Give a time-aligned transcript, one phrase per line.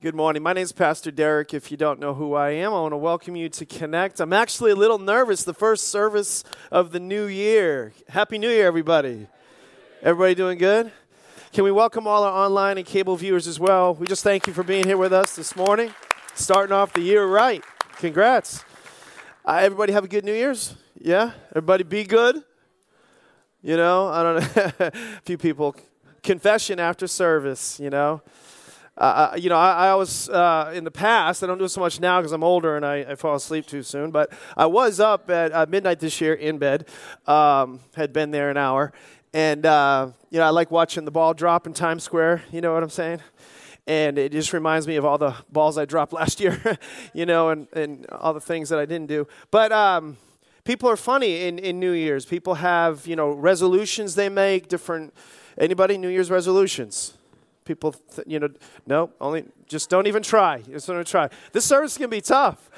[0.00, 0.44] Good morning.
[0.44, 1.52] My name is Pastor Derek.
[1.52, 4.20] If you don't know who I am, I want to welcome you to Connect.
[4.20, 7.92] I'm actually a little nervous, the first service of the new year.
[8.08, 9.26] Happy New Year, everybody.
[10.00, 10.92] Everybody doing good?
[11.52, 13.92] Can we welcome all our online and cable viewers as well?
[13.92, 15.92] We just thank you for being here with us this morning,
[16.36, 17.64] starting off the year right.
[17.96, 18.64] Congrats.
[19.44, 20.76] Uh, everybody have a good New Year's?
[20.96, 21.32] Yeah?
[21.50, 22.44] Everybody be good?
[23.62, 24.72] You know, I don't know.
[24.92, 24.92] a
[25.24, 25.74] few people.
[26.22, 28.22] Confession after service, you know.
[28.98, 31.44] Uh, you know, I, I was uh, in the past.
[31.44, 33.64] I don't do it so much now because I'm older and I, I, fall asleep
[33.64, 34.10] too soon.
[34.10, 36.88] But I was up at uh, midnight this year in bed.
[37.24, 38.92] Um, had been there an hour,
[39.32, 42.42] and uh, you know, I like watching the ball drop in Times Square.
[42.50, 43.20] You know what I'm saying?
[43.86, 46.60] And it just reminds me of all the balls I dropped last year.
[47.14, 49.28] you know, and and all the things that I didn't do.
[49.52, 50.16] But um,
[50.64, 52.26] people are funny in in New Year's.
[52.26, 55.14] People have you know resolutions they make different.
[55.56, 57.17] Anybody New Year's resolutions?
[57.68, 58.48] People, th- you know,
[58.86, 60.62] no, only just don't even try.
[60.62, 61.28] Just don't even try.
[61.52, 62.70] This service is going to be tough.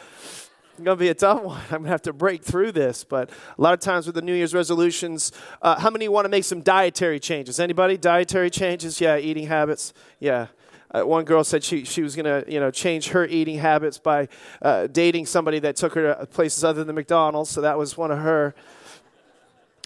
[0.73, 1.61] It's going to be a tough one.
[1.67, 3.05] I'm going to have to break through this.
[3.05, 5.31] But a lot of times with the New Year's resolutions,
[5.63, 7.61] uh, how many want to make some dietary changes?
[7.61, 7.97] Anybody?
[7.97, 9.01] Dietary changes?
[9.01, 9.95] Yeah, eating habits.
[10.19, 10.49] Yeah.
[10.93, 13.97] Uh, one girl said she, she was going to you know change her eating habits
[13.97, 14.27] by
[14.61, 17.51] uh, dating somebody that took her to places other than McDonald's.
[17.51, 18.57] So that was one of her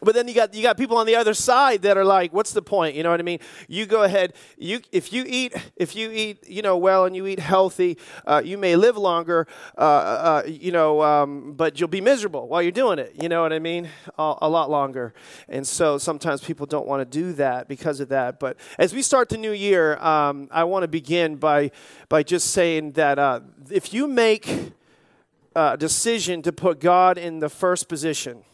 [0.05, 2.53] but then you got you got people on the other side that are like, what's
[2.53, 2.95] the point?
[2.95, 3.41] You know what I mean?
[3.69, 4.35] You go ahead.
[4.59, 8.43] You if you eat if you eat you know well and you eat healthy, uh,
[8.45, 9.47] you may live longer.
[9.77, 13.15] Uh, uh, you know, um, but you'll be miserable while you're doing it.
[13.21, 13.89] You know what I mean?
[14.19, 15.15] A, a lot longer.
[15.49, 18.39] And so sometimes people don't want to do that because of that.
[18.39, 21.71] But as we start the new year, um, I want to begin by
[22.09, 24.73] by just saying that uh, if you make
[25.57, 28.45] a decision to put God in the first position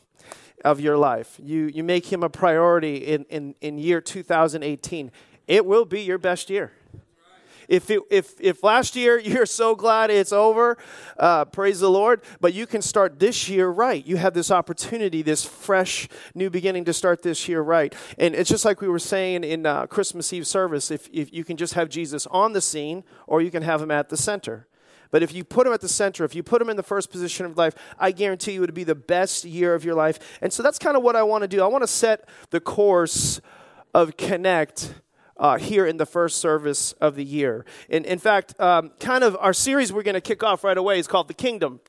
[0.65, 1.39] of your life.
[1.43, 5.11] You, you make him a priority in, in, in year 2018.
[5.47, 6.73] It will be your best year.
[7.71, 10.77] If, it, if, if last year you're so glad it's over,
[11.17, 14.05] uh, praise the Lord, but you can start this year right.
[14.05, 17.95] You have this opportunity, this fresh new beginning to start this year right.
[18.19, 21.45] And it's just like we were saying in uh, Christmas Eve service if, if you
[21.45, 24.67] can just have Jesus on the scene or you can have him at the center.
[25.11, 27.11] But if you put him at the center, if you put him in the first
[27.11, 30.19] position of life, I guarantee you it would be the best year of your life.
[30.41, 31.63] And so that's kind of what I want to do.
[31.63, 33.41] I want to set the course
[33.95, 34.95] of Connect.
[35.37, 37.65] Uh, here in the first service of the year.
[37.89, 40.99] And in fact, um, kind of our series we're going to kick off right away
[40.99, 41.81] is called The Kingdom.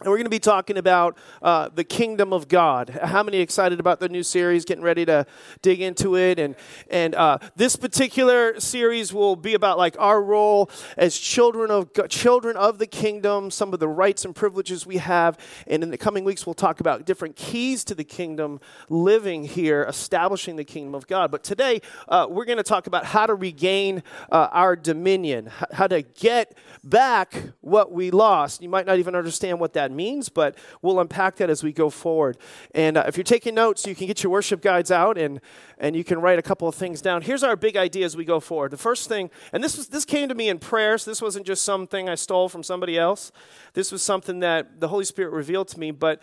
[0.00, 2.90] And we're going to be talking about uh, the kingdom of God.
[3.02, 4.64] How many excited about the new series?
[4.64, 5.26] Getting ready to
[5.60, 6.54] dig into it, and
[6.88, 12.56] and uh, this particular series will be about like our role as children of children
[12.56, 15.36] of the kingdom, some of the rights and privileges we have.
[15.66, 19.82] And in the coming weeks, we'll talk about different keys to the kingdom, living here,
[19.82, 21.32] establishing the kingdom of God.
[21.32, 25.88] But today, uh, we're going to talk about how to regain uh, our dominion, how
[25.88, 28.62] to get back what we lost.
[28.62, 31.72] You might not even understand what that that means, but we'll unpack that as we
[31.72, 32.36] go forward.
[32.74, 35.40] And uh, if you're taking notes, you can get your worship guides out and,
[35.78, 37.22] and you can write a couple of things down.
[37.22, 38.70] Here's our big idea as we go forward.
[38.70, 41.46] The first thing, and this, was, this came to me in prayer, so this wasn't
[41.46, 43.32] just something I stole from somebody else.
[43.72, 46.22] This was something that the Holy Spirit revealed to me, but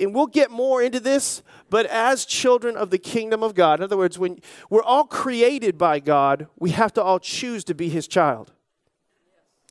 [0.00, 3.84] and we'll get more into this, but as children of the kingdom of God, in
[3.84, 4.40] other words, when
[4.70, 8.50] we're all created by God, we have to all choose to be his child.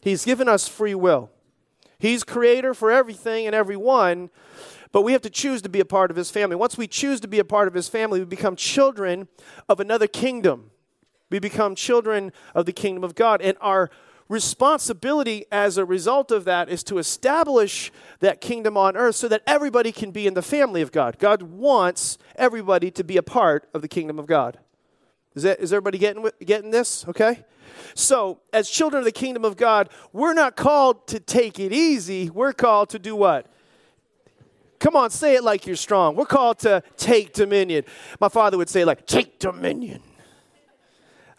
[0.01, 1.31] He's given us free will.
[1.99, 4.29] He's creator for everything and everyone,
[4.91, 6.55] but we have to choose to be a part of his family.
[6.55, 9.27] Once we choose to be a part of his family, we become children
[9.67, 10.71] of another kingdom.
[11.29, 13.41] We become children of the kingdom of God.
[13.41, 13.91] And our
[14.29, 19.41] responsibility as a result of that is to establish that kingdom on earth so that
[19.45, 21.19] everybody can be in the family of God.
[21.19, 24.59] God wants everybody to be a part of the kingdom of God.
[25.35, 27.07] Is, that, is everybody getting, getting this?
[27.07, 27.43] Okay?
[27.93, 32.29] So, as children of the kingdom of God, we're not called to take it easy.
[32.29, 33.47] We're called to do what?
[34.79, 36.15] Come on, say it like you're strong.
[36.15, 37.83] We're called to take dominion.
[38.19, 40.01] My father would say, like, take dominion.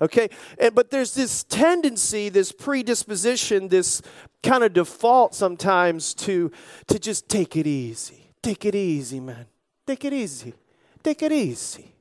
[0.00, 0.28] Okay?
[0.58, 4.02] And, but there's this tendency, this predisposition, this
[4.42, 6.50] kind of default sometimes to,
[6.88, 8.32] to just take it easy.
[8.42, 9.46] Take it easy, man.
[9.86, 10.54] Take it easy.
[11.02, 11.94] Take it easy.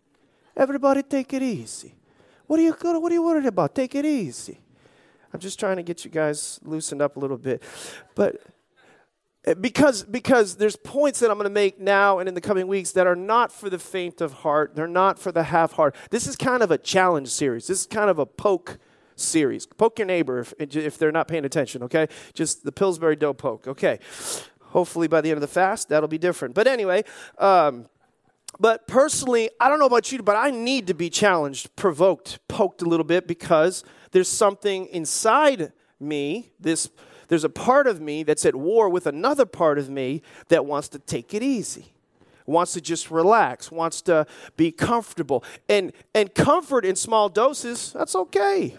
[0.55, 1.95] Everybody take it easy.
[2.49, 3.75] What are you what are you worried about?
[3.75, 4.59] Take it easy.
[5.31, 7.61] I'm just trying to get you guys loosened up a little bit.
[8.15, 8.41] But
[9.45, 12.65] eh, because because there's points that I'm going to make now and in the coming
[12.65, 14.75] weeks that are not for the faint of heart.
[14.75, 15.95] They're not for the half heart.
[16.09, 17.67] This is kind of a challenge series.
[17.67, 18.79] This is kind of a poke
[19.15, 19.67] series.
[19.67, 22.07] Poke your neighbor if, if they're not paying attention, okay?
[22.33, 23.99] Just the Pillsbury dough poke, okay?
[24.69, 26.55] Hopefully by the end of the fast, that'll be different.
[26.55, 27.03] But anyway,
[27.37, 27.85] um,
[28.59, 32.81] but personally, I don't know about you, but I need to be challenged, provoked, poked
[32.81, 36.89] a little bit because there's something inside me, this
[37.27, 40.87] there's a part of me that's at war with another part of me that wants
[40.89, 41.93] to take it easy
[42.49, 44.25] wants to just relax, wants to
[44.57, 45.43] be comfortable.
[45.69, 48.75] And, and comfort in small doses, that's okay.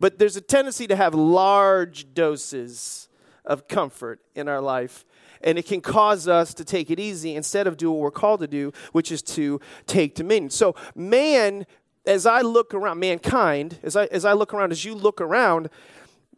[0.00, 3.08] But there's a tendency to have large doses
[3.44, 5.04] of comfort in our life.
[5.46, 8.40] And it can cause us to take it easy instead of do what we're called
[8.40, 10.50] to do, which is to take dominion.
[10.50, 11.64] So, man,
[12.04, 15.70] as I look around, mankind, as I, as I look around, as you look around,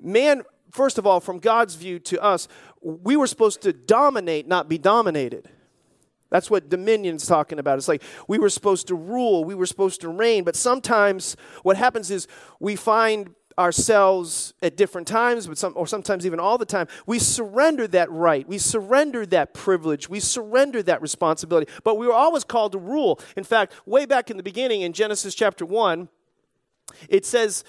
[0.00, 2.48] man, first of all, from God's view to us,
[2.80, 5.48] we were supposed to dominate, not be dominated.
[6.30, 7.78] That's what dominion's talking about.
[7.78, 11.76] It's like we were supposed to rule, we were supposed to reign, but sometimes what
[11.76, 12.28] happens is
[12.60, 17.18] we find ourselves at different times, but some, or sometimes even all the time, we
[17.18, 18.46] surrender that right.
[18.48, 20.08] We surrender that privilege.
[20.08, 21.70] We surrender that responsibility.
[21.82, 23.20] But we were always called to rule.
[23.36, 26.08] In fact, way back in the beginning in Genesis chapter 1,
[27.08, 27.64] it says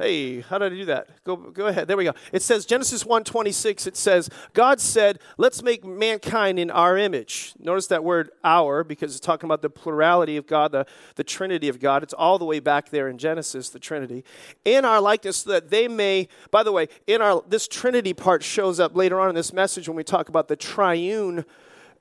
[0.00, 1.24] Hey, how did I do that?
[1.24, 1.86] Go, go ahead.
[1.86, 2.14] There we go.
[2.32, 3.86] It says Genesis 1:26.
[3.86, 9.14] It says God said, "Let's make mankind in our image." Notice that word "our" because
[9.14, 10.86] it's talking about the plurality of God, the,
[11.16, 12.02] the Trinity of God.
[12.02, 14.24] It's all the way back there in Genesis, the Trinity,
[14.64, 16.28] in our likeness, so that they may.
[16.50, 19.86] By the way, in our this Trinity part shows up later on in this message
[19.86, 21.44] when we talk about the triune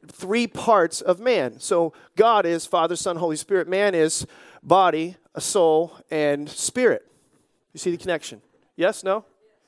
[0.07, 1.59] three parts of man.
[1.59, 3.67] So God is Father, Son, Holy Spirit.
[3.67, 4.25] Man is
[4.63, 7.08] body, soul, and spirit.
[7.73, 8.41] You see the connection?
[8.75, 9.03] Yes?
[9.03, 9.25] No?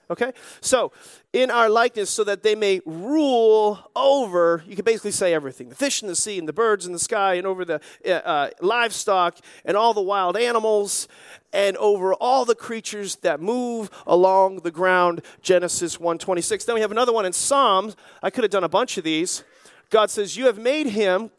[0.10, 0.34] Okay?
[0.60, 0.92] So,
[1.32, 5.76] in our likeness, so that they may rule over, you can basically say everything the
[5.76, 8.50] fish in the sea, and the birds in the sky, and over the uh, uh,
[8.60, 11.08] livestock, and all the wild animals,
[11.54, 15.22] and over all the creatures that move along the ground.
[15.42, 16.66] Genesis 1:26.
[16.66, 17.96] Then we have another one in Psalms.
[18.22, 19.44] I could have done a bunch of these.
[19.92, 21.30] God says, You have made him,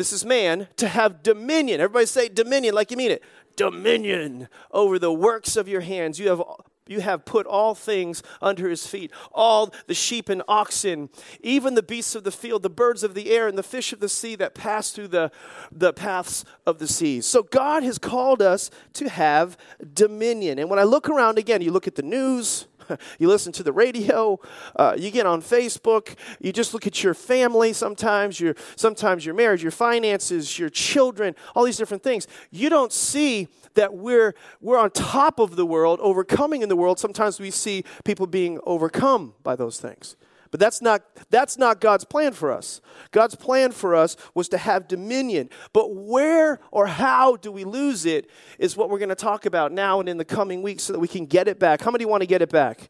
[0.00, 1.80] this is man, to have dominion.
[1.80, 3.22] Everybody say dominion like you mean it
[3.56, 6.18] dominion over the works of your hands.
[6.18, 6.42] You have
[6.86, 11.08] you have put all things under his feet all the sheep and oxen
[11.40, 14.00] even the beasts of the field the birds of the air and the fish of
[14.00, 15.30] the sea that pass through the,
[15.70, 19.56] the paths of the seas so god has called us to have
[19.94, 22.66] dominion and when i look around again you look at the news
[23.18, 24.38] you listen to the radio,
[24.76, 29.34] uh, you get on Facebook, you just look at your family sometimes, your, sometimes your
[29.34, 32.26] marriage, your finances, your children, all these different things.
[32.50, 36.98] You don't see that we're, we're on top of the world, overcoming in the world.
[36.98, 40.16] Sometimes we see people being overcome by those things.
[40.50, 42.80] But that's not, that's not God's plan for us.
[43.12, 45.48] God's plan for us was to have dominion.
[45.72, 49.70] But where or how do we lose it is what we're going to talk about
[49.70, 51.82] now and in the coming weeks so that we can get it back.
[51.82, 52.88] How many want to get it back?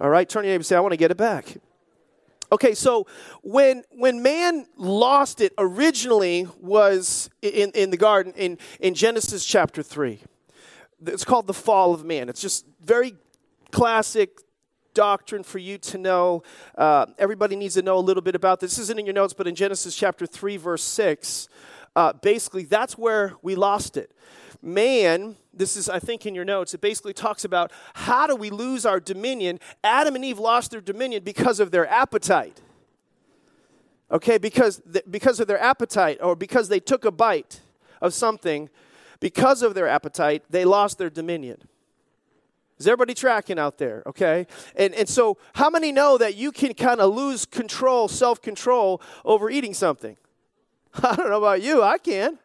[0.00, 1.56] All right, turn your neighbor and say, I want to get it back.
[2.52, 3.06] Okay, so
[3.42, 9.82] when when man lost it originally was in, in the garden in, in Genesis chapter
[9.82, 10.20] 3.
[11.06, 12.28] It's called the fall of man.
[12.28, 13.14] It's just very
[13.72, 14.38] classic
[14.96, 16.42] doctrine for you to know.
[16.76, 18.72] Uh, everybody needs to know a little bit about this.
[18.72, 21.48] This isn't in your notes, but in Genesis chapter 3, verse 6,
[21.94, 24.10] uh, basically that's where we lost it.
[24.62, 28.48] Man, this is, I think, in your notes, it basically talks about how do we
[28.48, 29.60] lose our dominion.
[29.84, 32.62] Adam and Eve lost their dominion because of their appetite.
[34.10, 37.60] Okay, because, th- because of their appetite or because they took a bite
[38.00, 38.70] of something,
[39.20, 41.68] because of their appetite, they lost their dominion.
[42.78, 44.02] Is everybody tracking out there?
[44.06, 44.46] Okay.
[44.76, 49.00] And, and so, how many know that you can kind of lose control, self control
[49.24, 50.16] over eating something?
[51.02, 52.38] I don't know about you, I can.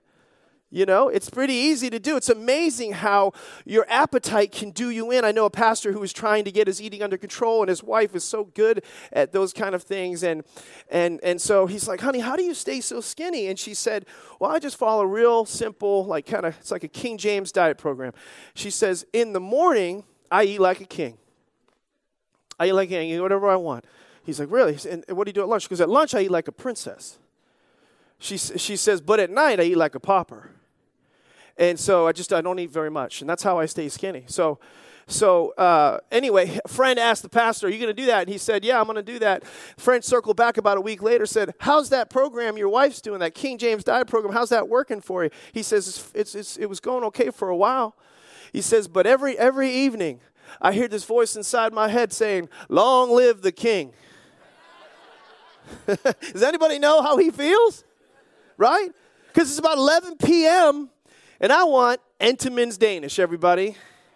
[0.74, 2.16] You know, it's pretty easy to do.
[2.16, 3.34] It's amazing how
[3.66, 5.26] your appetite can do you in.
[5.26, 7.84] I know a pastor who was trying to get his eating under control, and his
[7.84, 10.24] wife is so good at those kind of things.
[10.24, 10.46] And
[10.90, 14.06] and and so he's like, "Honey, how do you stay so skinny?" And she said,
[14.40, 17.78] "Well, I just follow real simple, like kind of, it's like a King James diet
[17.78, 18.14] program."
[18.54, 21.18] She says, "In the morning, I eat like a king.
[22.60, 23.12] I eat like a king.
[23.12, 23.86] I eat whatever I want.
[24.24, 24.78] He's like, really?
[24.90, 25.64] And what do you do at lunch?
[25.64, 27.18] Because at lunch I eat like a princess.
[28.18, 30.52] She, she says, but at night I eat like a pauper.
[31.58, 34.24] And so I just I don't eat very much, and that's how I stay skinny.
[34.28, 34.60] So,
[35.06, 38.30] so uh, anyway, a friend asked the pastor, "Are you going to do that?" And
[38.30, 39.44] he said, "Yeah, I'm going to do that."
[39.78, 43.20] Friend circled back about a week later, said, "How's that program your wife's doing?
[43.20, 44.34] That King James diet program?
[44.34, 47.50] How's that working for you?" He says, "It's, it's, it's it was going okay for
[47.50, 47.96] a while."
[48.52, 50.20] He says, But every, every evening,
[50.62, 53.94] I hear this voice inside my head saying, Long live the king.
[55.88, 57.84] Does anybody know how he feels?
[58.58, 58.90] Right?
[59.28, 60.90] Because it's about 11 p.m.
[61.40, 63.76] and I want Entenmann's Danish, everybody.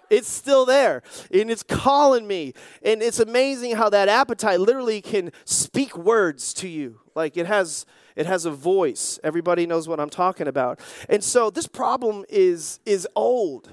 [0.09, 1.01] It's still there
[1.31, 2.53] and it's calling me.
[2.83, 6.99] And it's amazing how that appetite literally can speak words to you.
[7.15, 9.19] Like it has it has a voice.
[9.23, 10.79] Everybody knows what I'm talking about.
[11.09, 13.71] And so this problem is is old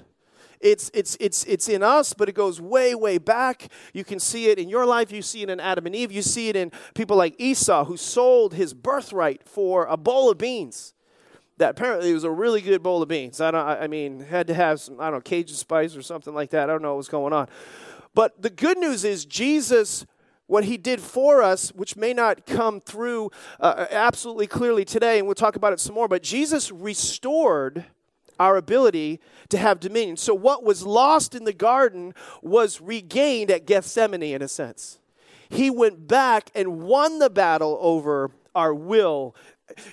[0.63, 3.69] it's, it's, it's, it's in us, but it goes way, way back.
[3.93, 5.13] You can see it in your life.
[5.13, 6.13] You see it in Adam and Eve.
[6.13, 10.39] You see it in people like Esau, who sold his birthright for a bowl of
[10.39, 10.95] beans.
[11.59, 13.41] That apparently was a really good bowl of beans.
[13.41, 13.67] I don't.
[13.67, 14.99] I mean, had to have some.
[14.99, 16.71] I don't know, Cajun spice or something like that.
[16.71, 17.49] I don't know what was going on.
[18.15, 20.07] But the good news is Jesus
[20.47, 25.27] what he did for us, which may not come through uh, absolutely clearly today, and
[25.27, 27.87] we'll talk about it some more, but Jesus restored
[28.39, 29.21] our ability
[29.51, 30.17] to have dominion.
[30.17, 34.99] So, what was lost in the garden was regained at Gethsemane, in a sense.
[35.49, 39.35] He went back and won the battle over our will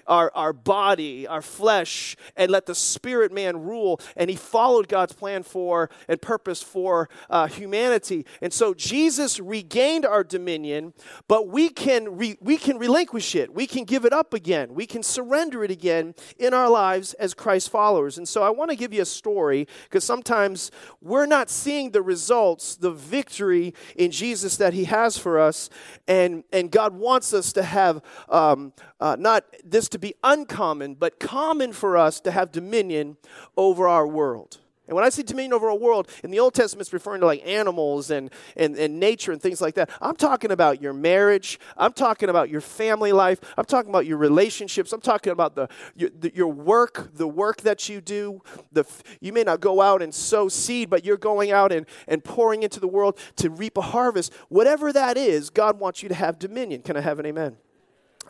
[0.07, 3.99] our, our body, our flesh, and let the spirit man rule.
[4.15, 8.25] And he followed God's plan for and purpose for uh, humanity.
[8.41, 10.93] And so Jesus regained our dominion,
[11.27, 13.53] but we can, re, we can relinquish it.
[13.53, 14.73] We can give it up again.
[14.73, 18.17] We can surrender it again in our lives as Christ followers.
[18.17, 20.71] And so I want to give you a story because sometimes
[21.01, 25.69] we're not seeing the results, the victory in Jesus that he has for us.
[26.07, 31.19] And, and God wants us to have um, uh, not this to be uncommon, but
[31.19, 33.17] common for us to have dominion
[33.57, 34.59] over our world.
[34.89, 37.27] And when I say dominion over a world, in the Old Testament, it's referring to
[37.27, 39.91] like animals and, and, and nature and things like that.
[40.01, 41.59] I'm talking about your marriage.
[41.77, 43.39] I'm talking about your family life.
[43.55, 44.91] I'm talking about your relationships.
[44.91, 48.41] I'm talking about the, your, the, your work, the work that you do.
[48.71, 48.83] The,
[49.21, 52.63] you may not go out and sow seed, but you're going out and, and pouring
[52.63, 54.33] into the world to reap a harvest.
[54.47, 56.81] Whatever that is, God wants you to have dominion.
[56.81, 57.57] Can I have an amen?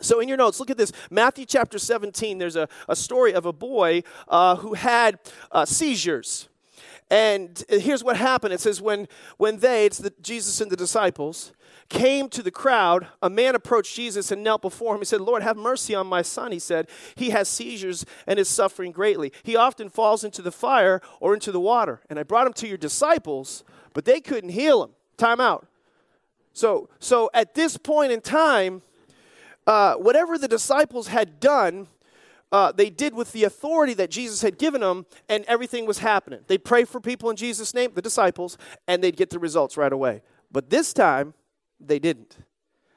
[0.00, 0.92] So, in your notes, look at this.
[1.10, 5.18] Matthew chapter 17, there's a, a story of a boy uh, who had
[5.52, 6.48] uh, seizures.
[7.10, 11.52] And here's what happened it says, when, when they, it's the, Jesus and the disciples,
[11.88, 15.00] came to the crowd, a man approached Jesus and knelt before him.
[15.00, 16.52] He said, Lord, have mercy on my son.
[16.52, 19.32] He said, He has seizures and is suffering greatly.
[19.42, 22.00] He often falls into the fire or into the water.
[22.08, 24.90] And I brought him to your disciples, but they couldn't heal him.
[25.16, 25.66] Time out.
[26.52, 28.82] So, so at this point in time,
[29.70, 31.86] uh, whatever the disciples had done,
[32.50, 36.40] uh, they did with the authority that Jesus had given them, and everything was happening.
[36.48, 38.58] They'd pray for people in Jesus' name, the disciples,
[38.88, 40.22] and they'd get the results right away.
[40.50, 41.34] But this time,
[41.78, 42.36] they didn't.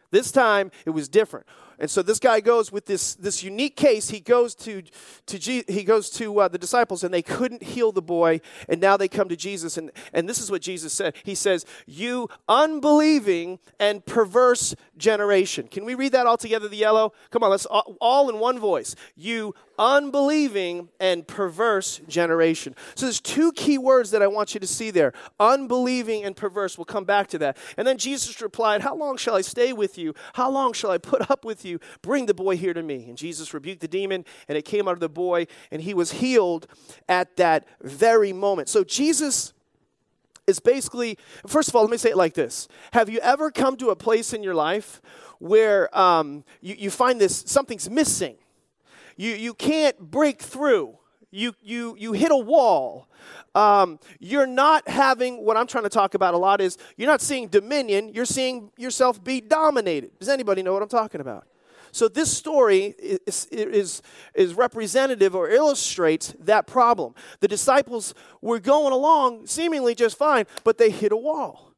[0.10, 1.46] This time, it was different.
[1.80, 4.10] And so this guy goes with this, this unique case.
[4.10, 4.84] He goes to,
[5.26, 8.42] to he goes to uh, the disciples, and they couldn't heal the boy.
[8.70, 11.16] And now they come to Jesus, and, and this is what Jesus said.
[11.24, 16.68] He says, "You unbelieving and perverse generation." Can we read that all together?
[16.68, 17.14] The yellow.
[17.32, 18.96] Come on, let's all, all in one voice.
[19.16, 22.76] You unbelieving and perverse generation.
[22.96, 25.14] So there's two key words that I want you to see there.
[25.40, 26.78] Unbelieving and perverse.
[26.78, 27.58] We'll come back to that.
[27.78, 30.14] And then Jesus replied, "How long shall I stay with you?
[30.34, 31.80] How long shall I put up with you?
[32.02, 34.94] Bring the boy here to me." And Jesus rebuked the demon, and it came out
[34.94, 36.68] of the boy, and he was healed
[37.10, 38.70] at that very moment.
[38.70, 39.54] So Jesus
[40.48, 41.18] is basically,
[41.48, 43.96] first of all, let me say it like this Have you ever come to a
[43.96, 45.02] place in your life
[45.40, 48.36] where um, you, you find this, something's missing?
[49.16, 50.98] You, you can't break through.
[51.30, 53.08] You, you, you hit a wall.
[53.56, 57.22] Um, you're not having what I'm trying to talk about a lot is you're not
[57.22, 60.12] seeing dominion, you're seeing yourself be dominated.
[60.20, 61.48] Does anybody know what I'm talking about?
[61.94, 64.02] So this story is, is,
[64.34, 67.14] is representative or illustrates that problem.
[67.40, 71.70] The disciples were going along seemingly just fine, but they hit a wall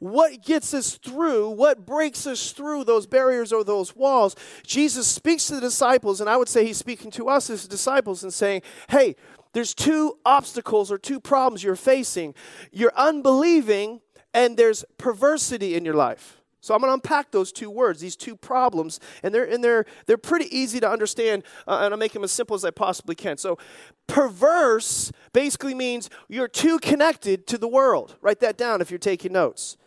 [0.00, 4.34] what gets us through, what breaks us through those barriers or those walls.
[4.66, 8.22] Jesus speaks to the disciples, and I would say he's speaking to us as disciples
[8.22, 9.14] and saying, hey,
[9.52, 12.34] there's two obstacles or two problems you're facing.
[12.72, 14.00] You're unbelieving,
[14.32, 16.39] and there's perversity in your life.
[16.60, 19.86] So I'm going to unpack those two words, these two problems, and they're and they're
[20.06, 23.14] they're pretty easy to understand, uh, and I'll make them as simple as I possibly
[23.14, 23.38] can.
[23.38, 23.58] So,
[24.06, 28.16] perverse basically means you're too connected to the world.
[28.20, 29.78] Write that down if you're taking notes.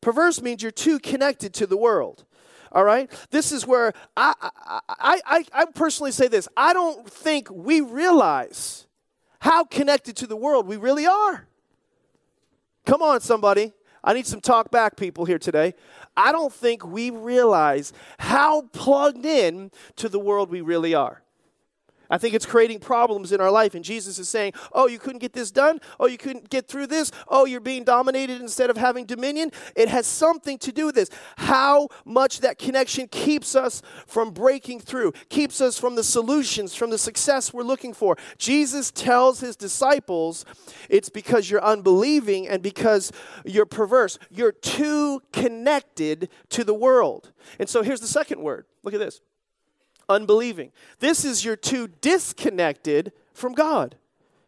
[0.00, 2.24] Perverse means you're too connected to the world.
[2.72, 3.10] All right?
[3.30, 4.34] This is where I,
[4.88, 8.86] I, I, I personally say this I don't think we realize
[9.40, 11.46] how connected to the world we really are.
[12.86, 13.72] Come on, somebody.
[14.04, 15.74] I need some talk back people here today.
[16.16, 21.21] I don't think we realize how plugged in to the world we really are.
[22.12, 23.74] I think it's creating problems in our life.
[23.74, 25.80] And Jesus is saying, Oh, you couldn't get this done?
[25.98, 27.10] Oh, you couldn't get through this?
[27.26, 29.50] Oh, you're being dominated instead of having dominion?
[29.74, 31.08] It has something to do with this.
[31.38, 36.90] How much that connection keeps us from breaking through, keeps us from the solutions, from
[36.90, 38.18] the success we're looking for.
[38.36, 40.44] Jesus tells his disciples,
[40.90, 43.10] It's because you're unbelieving and because
[43.46, 44.18] you're perverse.
[44.30, 47.32] You're too connected to the world.
[47.58, 48.66] And so here's the second word.
[48.82, 49.22] Look at this
[50.08, 50.72] unbelieving.
[51.00, 53.96] This is you're too disconnected from God.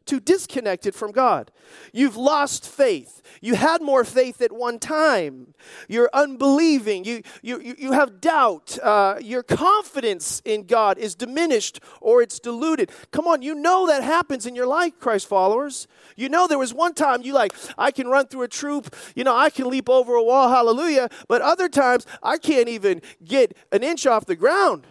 [0.07, 1.51] too disconnected from God.
[1.93, 3.23] You've lost faith.
[3.41, 5.55] You had more faith at one time.
[5.89, 7.05] You're unbelieving.
[7.05, 8.79] You, you, you have doubt.
[8.83, 12.91] Uh, your confidence in God is diminished or it's diluted.
[13.13, 15.87] Come on, you know that happens in your life, Christ followers.
[16.17, 19.25] You know there was one time you like, I can run through a troop, you
[19.25, 21.09] know, I can leap over a wall, hallelujah.
[21.29, 24.87] But other times, I can't even get an inch off the ground.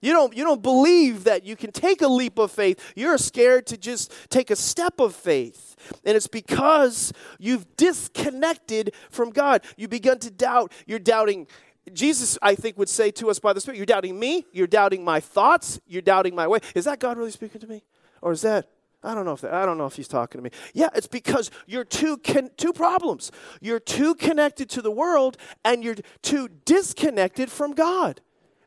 [0.00, 2.92] You don't, you don't believe that you can take a leap of faith.
[2.96, 5.76] You're scared to just take a step of faith.
[6.04, 9.62] And it's because you've disconnected from God.
[9.76, 10.72] You've begun to doubt.
[10.86, 11.46] You're doubting.
[11.92, 14.46] Jesus, I think, would say to us by the Spirit, You're doubting me.
[14.52, 15.80] You're doubting my thoughts.
[15.86, 16.60] You're doubting my way.
[16.74, 17.82] Is that God really speaking to me?
[18.22, 18.68] Or is that
[19.02, 20.50] I don't know if that, I don't know if he's talking to me.
[20.74, 23.32] Yeah, it's because you're too con- two problems.
[23.60, 28.20] You're too connected to the world and you're too disconnected from God.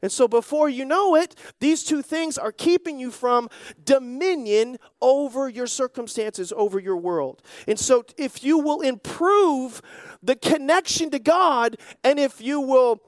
[0.04, 3.50] And so before you know it, these two things are keeping you from
[3.84, 7.42] dominion over your circumstances, over your world.
[7.68, 9.82] And so if you will improve
[10.22, 13.02] the connection to God and if you will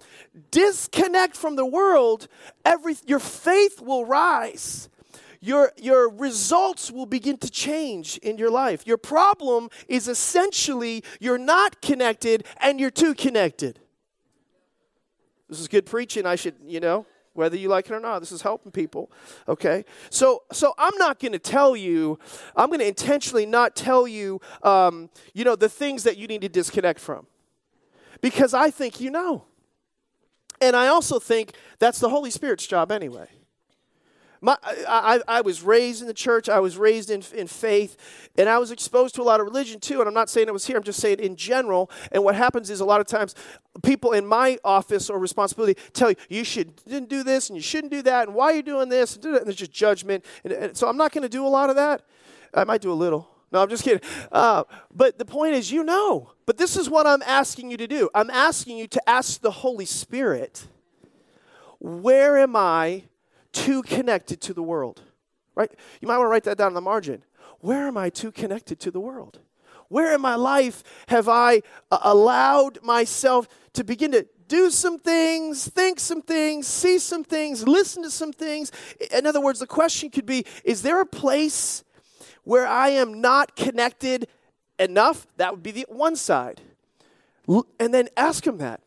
[0.52, 2.30] disconnect from the world,
[2.64, 4.90] every your faith will rise
[5.42, 8.88] your, your results will begin to change in your life.
[8.88, 13.80] Your problem is essentially you're not connected and you're too connected.
[15.50, 16.26] This is good preaching.
[16.26, 18.20] I should, you know, whether you like it or not.
[18.20, 19.12] This is helping people.
[19.48, 22.18] Okay, so so I'm not going to tell you.
[22.56, 24.42] I'm going to intentionally not tell you.
[24.64, 27.28] Um, you know the things that you need to disconnect from,
[28.22, 29.46] because I think you know,
[30.62, 33.28] and I also think that's the Holy Spirit's job anyway.
[34.46, 36.50] My, I, I, was raised in the church.
[36.50, 37.98] I was raised in, in faith,
[38.38, 40.02] and I was exposed to a lot of religion too.
[40.02, 40.78] And I'm not saying it was here.
[40.78, 41.90] I'm just saying in general.
[42.12, 43.34] And what happens is a lot of times,
[43.82, 47.64] people in my office or responsibility tell you you should didn't do this and you
[47.64, 49.16] shouldn't do that, and why are you doing this?
[49.16, 50.24] And, there's just judgment.
[50.44, 52.04] And, and so I'm not going to do a lot of that.
[52.54, 53.28] I might do a little.
[53.52, 54.08] No, I'm just kidding.
[54.32, 56.34] Uh, but the point is, you know.
[56.46, 58.12] But this is what I'm asking you to do.
[58.14, 60.68] I'm asking you to ask the Holy Spirit,
[61.80, 63.06] where am I?
[63.56, 65.02] Too connected to the world.
[65.56, 65.72] Right?
[66.02, 67.24] You might want to write that down in the margin.
[67.62, 69.40] Where am I too connected to the world?
[69.88, 75.68] Where in my life have I uh, allowed myself to begin to do some things,
[75.68, 78.72] think some things, see some things, listen to some things?
[79.12, 81.84] In other words, the question could be Is there a place
[82.44, 84.28] where I am not connected
[84.78, 85.26] enough?
[85.38, 86.62] That would be the one side.
[87.80, 88.82] And then ask him that.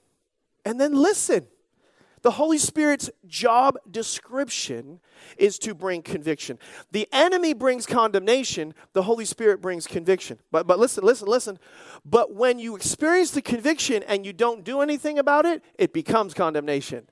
[0.65, 1.47] And then listen.
[2.23, 5.01] The Holy Spirit's job description
[5.37, 6.59] is to bring conviction.
[6.91, 10.39] The enemy brings condemnation, the Holy Spirit brings conviction.
[10.51, 11.59] But, but listen, listen, listen.
[12.05, 16.35] But when you experience the conviction and you don't do anything about it, it becomes
[16.35, 17.09] condemnation.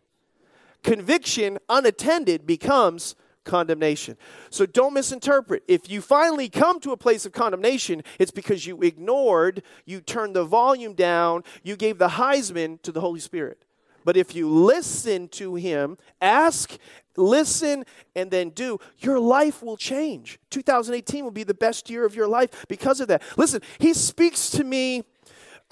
[0.83, 3.17] Conviction unattended becomes
[3.47, 4.17] condemnation.
[4.51, 5.63] So don't misinterpret.
[5.67, 10.37] If you finally come to a place of condemnation, it's because you ignored, you turned
[10.37, 13.63] the volume down, you gave the Heisman to the Holy Spirit.
[14.07, 16.79] But if you listen to him, ask,
[17.17, 20.39] listen, and then do, your life will change.
[20.51, 23.21] 2018 will be the best year of your life because of that.
[23.37, 25.03] Listen, he speaks to me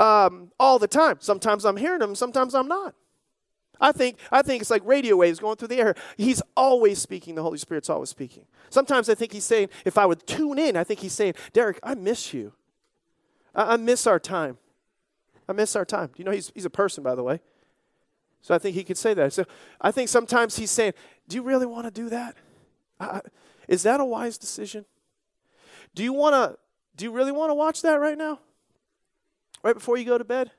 [0.01, 1.19] um, all the time.
[1.21, 2.97] Sometimes I'm hearing him, sometimes I'm not.
[3.81, 5.95] I think, I think it's like radio waves going through the air.
[6.17, 7.37] He's always speaking.
[7.37, 8.47] The Holy Spirit's always speaking.
[8.69, 11.79] Sometimes I think he's saying, if I would tune in, I think he's saying, Derek,
[11.85, 12.53] I miss you.
[13.55, 14.59] I, I miss our time.
[15.49, 16.09] I miss our time.
[16.09, 17.41] Do you know he's, he's a person, by the way?
[18.45, 19.33] So I think he could say that.
[19.33, 19.47] So
[19.81, 20.93] I think sometimes he's saying,
[21.27, 22.37] Do you really want to do that?
[23.69, 24.85] Is that a wise decision?
[25.95, 26.59] Do you want to?
[26.95, 28.41] Do you really want to watch that right now?
[29.63, 30.51] Right before you go to bed?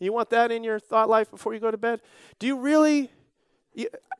[0.00, 2.00] You want that in your thought life before you go to bed?
[2.40, 3.12] Do you really?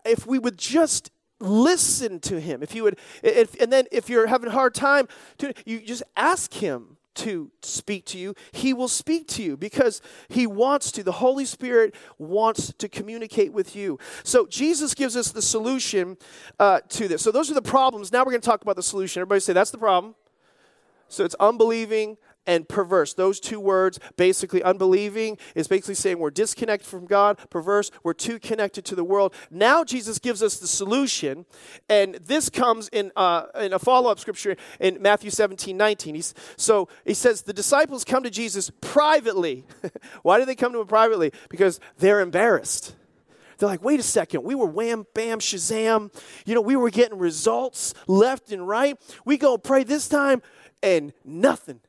[0.05, 4.29] If we would just listen to him, if you would, if, and then if you're
[4.29, 8.89] having a hard time, to, you just ask him to speak to you, He will
[8.89, 11.03] speak to you because He wants to.
[11.03, 13.99] The Holy Spirit wants to communicate with you.
[14.23, 16.17] So Jesus gives us the solution
[16.59, 17.23] uh, to this.
[17.23, 18.13] So those are the problems.
[18.13, 19.21] Now we're going to talk about the solution.
[19.21, 20.15] Everybody say, that's the problem.
[21.09, 23.15] So it's unbelieving, and perverse.
[23.15, 28.39] Those two words, basically, unbelieving is basically saying we're disconnected from God, perverse, we're too
[28.39, 29.35] connected to the world.
[29.51, 31.47] Now, Jesus gives us the solution,
[31.89, 36.15] and this comes in, uh, in a follow up scripture in Matthew 17 19.
[36.15, 39.65] He's, so he says, The disciples come to Jesus privately.
[40.23, 41.33] Why do they come to him privately?
[41.49, 42.95] Because they're embarrassed.
[43.59, 46.13] They're like, wait a second, we were wham, bam, shazam.
[46.45, 48.99] You know, we were getting results left and right.
[49.25, 50.43] We go pray this time,
[50.83, 51.81] and nothing.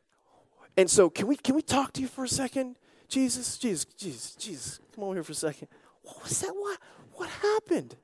[0.78, 2.78] And so, can we can we talk to you for a second,
[3.10, 3.58] Jesus?
[3.58, 5.68] Jesus, Jesus, Jesus, come over here for a second.
[6.04, 6.52] What was that?
[6.56, 6.80] What
[7.14, 7.96] what happened?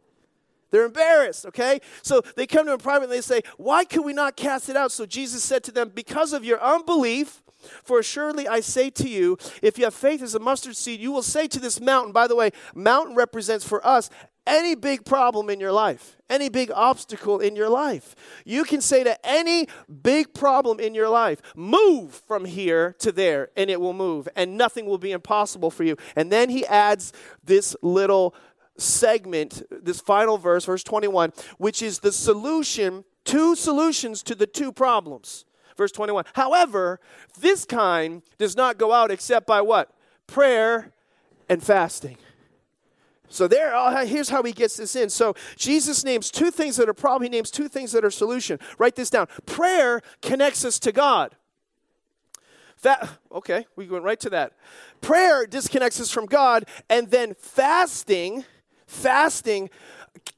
[0.72, 1.82] They're embarrassed, okay?
[2.02, 4.76] So they come to him privately and they say, Why could we not cast it
[4.76, 4.92] out?
[4.92, 7.44] So Jesus said to them, Because of your unbelief,
[7.84, 11.12] for assuredly I say to you, if you have faith as a mustard seed, you
[11.12, 14.10] will say to this mountain, by the way, mountain represents for us
[14.46, 18.16] any big problem in your life, any big obstacle in your life.
[18.46, 19.68] You can say to any
[20.02, 24.58] big problem in your life, move from here to there, and it will move, and
[24.58, 25.96] nothing will be impossible for you.
[26.16, 28.36] And then he adds this little
[28.78, 34.72] segment, this final verse, verse 21, which is the solution, two solutions to the two
[34.72, 35.46] problems.
[35.78, 36.26] Verse 21.
[36.34, 37.00] However,
[37.40, 39.90] this kind does not go out except by what?
[40.28, 40.92] Prayer
[41.50, 42.18] and fasting.
[43.34, 45.10] So there, uh, here's how he gets this in.
[45.10, 47.24] So Jesus names two things that are problem.
[47.24, 48.60] He names two things that are solution.
[48.78, 49.26] Write this down.
[49.48, 51.36] Prayer connects us to God.
[52.84, 54.54] That okay, we went right to that.
[55.02, 58.46] Prayer disconnects us from God, and then fasting,
[58.86, 59.72] fasting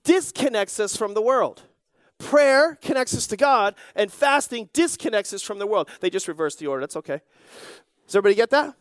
[0.05, 1.63] disconnects us from the world.
[2.17, 5.89] Prayer connects us to God, and fasting disconnects us from the world.
[5.99, 6.81] They just reversed the order.
[6.81, 7.19] That's okay.
[8.05, 8.73] Does everybody get that?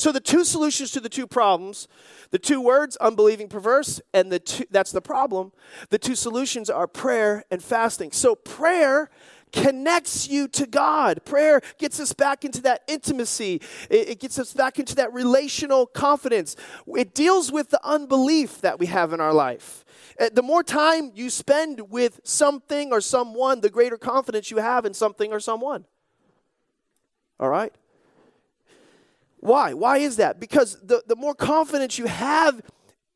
[0.00, 1.86] So the two solutions to the two problems,
[2.30, 5.52] the two words, unbelieving perverse, and the two, that's the problem.
[5.90, 8.12] The two solutions are prayer and fasting.
[8.12, 9.10] So prayer
[9.52, 11.22] connects you to God.
[11.26, 13.60] Prayer gets us back into that intimacy.
[13.90, 16.56] It, it, gets us back into that relational confidence.
[16.96, 19.84] It deals with the unbelief that we have in our life.
[20.18, 24.86] Uh, the more time you spend with something or someone, the greater confidence you have
[24.86, 25.84] in something or someone.
[27.38, 27.74] All right?
[29.40, 29.72] Why?
[29.72, 30.38] Why is that?
[30.38, 32.60] Because the, the more confidence you have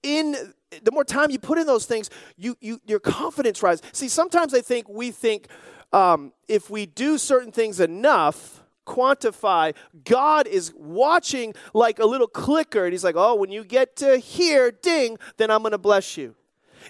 [0.02, 0.36] in
[0.82, 3.84] the more time you put in those things, you, you your confidence rises.
[3.92, 5.46] See, sometimes I think we think
[5.92, 12.84] um, if we do certain things enough, quantify, God is watching like a little clicker,
[12.84, 16.16] and He's like, oh, when you get to here, ding, then I'm going to bless
[16.16, 16.34] you.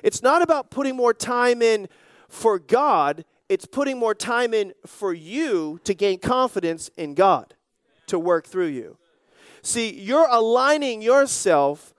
[0.02, 1.88] It's not about putting more time in
[2.28, 7.54] for God, it's putting more time in for you to gain confidence in God
[8.06, 8.96] to work through you.
[9.64, 11.94] See, you're aligning yourself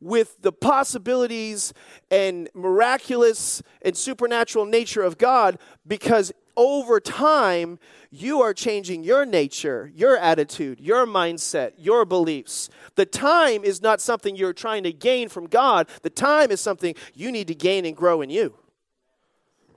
[0.00, 1.74] with the possibilities
[2.08, 9.90] and miraculous and supernatural nature of God because over time, you are changing your nature,
[9.92, 12.68] your attitude, your mindset, your beliefs.
[12.94, 16.94] The time is not something you're trying to gain from God, the time is something
[17.14, 18.54] you need to gain and grow in you.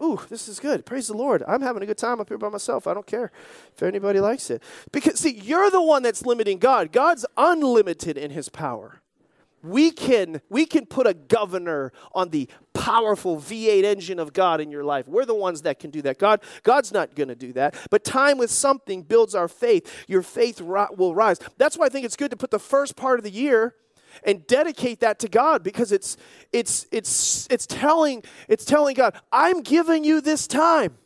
[0.01, 0.86] Ooh, this is good.
[0.86, 1.43] Praise the Lord.
[1.47, 2.88] I'm having a good time up here by myself.
[2.88, 3.32] I don't care
[3.75, 4.62] if anybody likes it.
[4.91, 6.91] Because, see, you're the one that's limiting God.
[6.91, 9.01] God's unlimited in his power.
[9.62, 14.69] We can, we can put a governor on the powerful V8 engine of God in
[14.69, 15.08] your life.
[15.08, 16.19] We're the ones that can do that.
[16.19, 17.75] God, God's not going to do that.
[17.89, 20.03] But time with something builds our faith.
[20.10, 21.39] Your faith will rise.
[21.58, 23.75] That's why I think it's good to put the first part of the year
[24.23, 26.17] and dedicate that to God because it's
[26.52, 30.97] it's it's it's telling it's telling God, I'm giving you this time.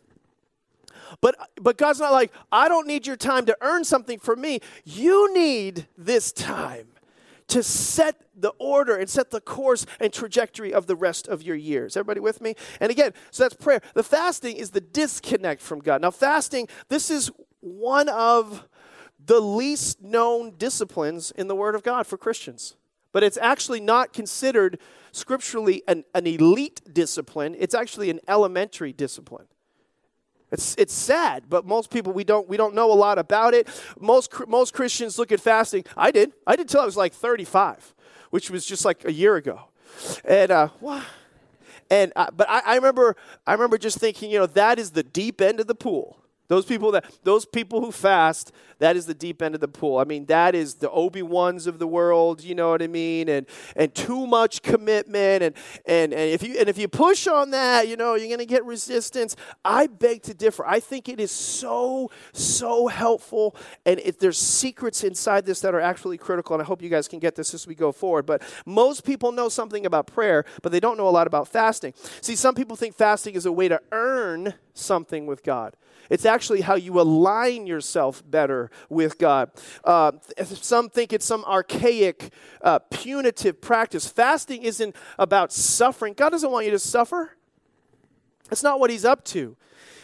[1.22, 4.60] But but God's not like, I don't need your time to earn something for me.
[4.84, 6.88] You need this time
[7.48, 11.56] to set the order and set the course and trajectory of the rest of your
[11.56, 11.96] years.
[11.96, 12.56] Everybody with me?
[12.80, 13.82] And again, so that's prayer.
[13.93, 16.02] The fasting is the disconnect from God.
[16.02, 18.67] Now, fasting, this is one of
[19.24, 22.76] the least known disciplines in the Word of God for Christians
[23.17, 24.77] but it's actually not considered
[25.12, 27.56] scripturally an, an elite discipline.
[27.58, 29.47] It's actually an elementary discipline.
[30.51, 33.67] It's, it's sad, but most people we don't we don't know a lot about it.
[33.99, 35.84] Most most Christians look at fasting.
[35.97, 36.32] I did.
[36.45, 37.95] I did till I was like 35,
[38.30, 39.62] which was just like a year ago.
[40.23, 40.67] And uh,
[41.89, 43.15] and uh, but I, I remember
[43.47, 46.19] I remember just thinking, you know, that is the deep end of the pool.
[46.47, 49.97] Those people that those people who fast, that is the deep end of the pool.
[49.97, 52.41] I mean, that is the Obi Wans of the world.
[52.43, 53.27] You know what I mean?
[53.27, 55.43] And and too much commitment.
[55.43, 55.55] And
[55.86, 58.45] and and if you and if you push on that, you know, you're going to
[58.45, 59.36] get resistance.
[59.65, 60.65] I beg to differ.
[60.65, 63.55] I think it is so so helpful,
[63.86, 66.55] and if there's secrets inside this that are actually critical.
[66.55, 68.25] And I hope you guys can get this as we go forward.
[68.25, 71.93] But most people know something about prayer, but they don't know a lot about fasting.
[72.21, 75.75] See, some people think fasting is a way to earn something with God.
[76.10, 79.50] It's actually how you align yourself better with God.
[79.84, 80.12] Uh,
[80.43, 84.08] some think it's some archaic, uh, punitive practice.
[84.08, 86.13] Fasting isn't about suffering.
[86.13, 87.32] God doesn't want you to suffer.
[88.52, 89.58] That's not what He's up to.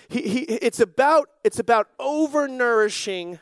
[0.09, 3.39] He, he, it's about it's about overnourishing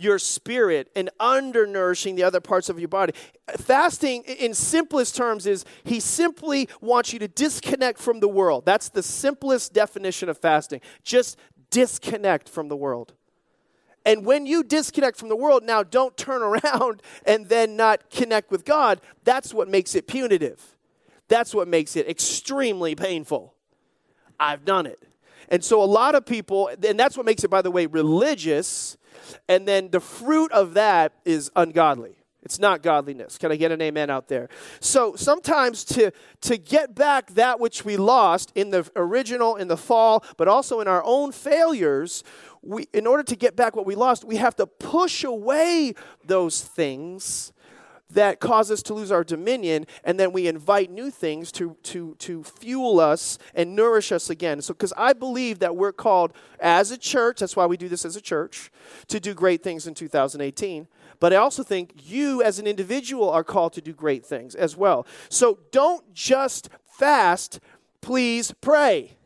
[0.00, 3.12] your spirit and undernourishing the other parts of your body.
[3.58, 8.64] Fasting, in simplest terms, is he simply wants you to disconnect from the world.
[8.64, 10.80] That's the simplest definition of fasting.
[11.04, 11.36] Just
[11.70, 13.14] disconnect from the world.
[14.04, 18.50] And when you disconnect from the world, now don't turn around and then not connect
[18.50, 19.00] with God.
[19.24, 20.76] That's what makes it punitive.
[21.28, 23.54] That's what makes it extremely painful.
[24.38, 25.02] I've done it.
[25.48, 28.96] And so a lot of people, and that's what makes it, by the way, religious.
[29.48, 32.19] And then the fruit of that is ungodly.
[32.42, 33.36] It's not godliness.
[33.36, 34.48] Can I get an amen out there?
[34.80, 36.10] So sometimes to,
[36.42, 40.80] to get back that which we lost in the original, in the fall, but also
[40.80, 42.24] in our own failures,
[42.62, 46.62] we, in order to get back what we lost, we have to push away those
[46.62, 47.52] things
[48.12, 52.16] that cause us to lose our dominion, and then we invite new things to, to,
[52.18, 54.60] to fuel us and nourish us again.
[54.62, 58.04] So, because I believe that we're called as a church, that's why we do this
[58.04, 58.70] as a church,
[59.08, 60.88] to do great things in 2018.
[61.20, 64.76] But I also think you as an individual are called to do great things as
[64.76, 65.06] well.
[65.28, 67.60] So don't just fast,
[68.00, 69.16] please pray.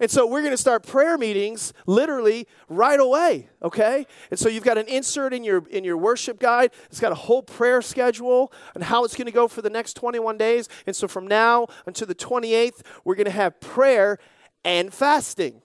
[0.00, 4.04] And so we're going to start prayer meetings literally right away, okay?
[4.32, 6.72] And so you've got an insert in your in your worship guide.
[6.86, 9.94] It's got a whole prayer schedule and how it's going to go for the next
[9.94, 10.68] 21 days.
[10.88, 14.18] And so from now until the 28th, we're going to have prayer
[14.64, 15.62] and fasting.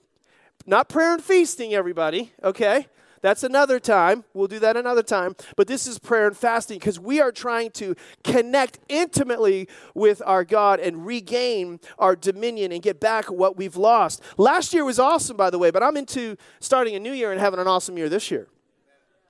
[0.66, 2.86] Not prayer and feasting everybody, okay?
[3.22, 4.24] That's another time.
[4.34, 5.36] We'll do that another time.
[5.56, 10.44] But this is prayer and fasting because we are trying to connect intimately with our
[10.44, 14.22] God and regain our dominion and get back what we've lost.
[14.36, 17.40] Last year was awesome, by the way, but I'm into starting a new year and
[17.40, 18.48] having an awesome year this year.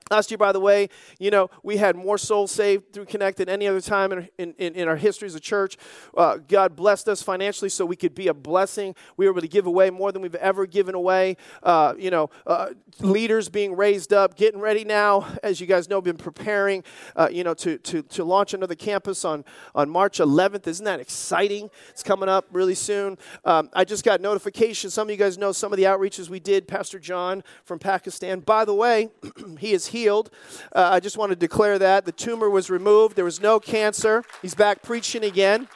[0.09, 3.47] Last year, by the way, you know, we had more souls saved through Connect than
[3.47, 5.77] any other time in, in, in our history as a church.
[6.17, 8.95] Uh, God blessed us financially so we could be a blessing.
[9.17, 11.37] We were able to give away more than we've ever given away.
[11.61, 12.69] Uh, you know, uh,
[13.01, 16.83] leaders being raised up, getting ready now, as you guys know, been preparing,
[17.15, 19.45] uh, you know, to, to, to launch another campus on,
[19.75, 20.65] on March 11th.
[20.65, 21.69] Isn't that exciting?
[21.89, 23.19] It's coming up really soon.
[23.45, 24.89] Um, I just got notification.
[24.89, 26.67] Some of you guys know some of the outreaches we did.
[26.67, 28.39] Pastor John from Pakistan.
[28.39, 29.09] By the way,
[29.59, 30.29] he is here healed.
[30.73, 32.05] Uh, I just want to declare that.
[32.05, 34.23] The tumor was removed, there was no cancer.
[34.41, 35.67] He's back preaching again.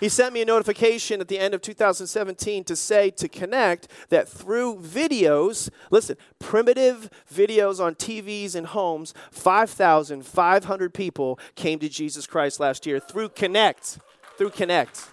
[0.00, 4.26] He sent me a notification at the end of 2017 to say to connect that
[4.26, 12.58] through videos, listen, primitive videos on TVs and homes, 5,500 people came to Jesus Christ
[12.60, 13.98] last year through Connect.
[14.38, 15.06] Through Connect.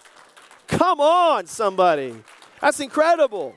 [0.67, 2.15] Come on, somebody.
[2.61, 3.55] That's incredible.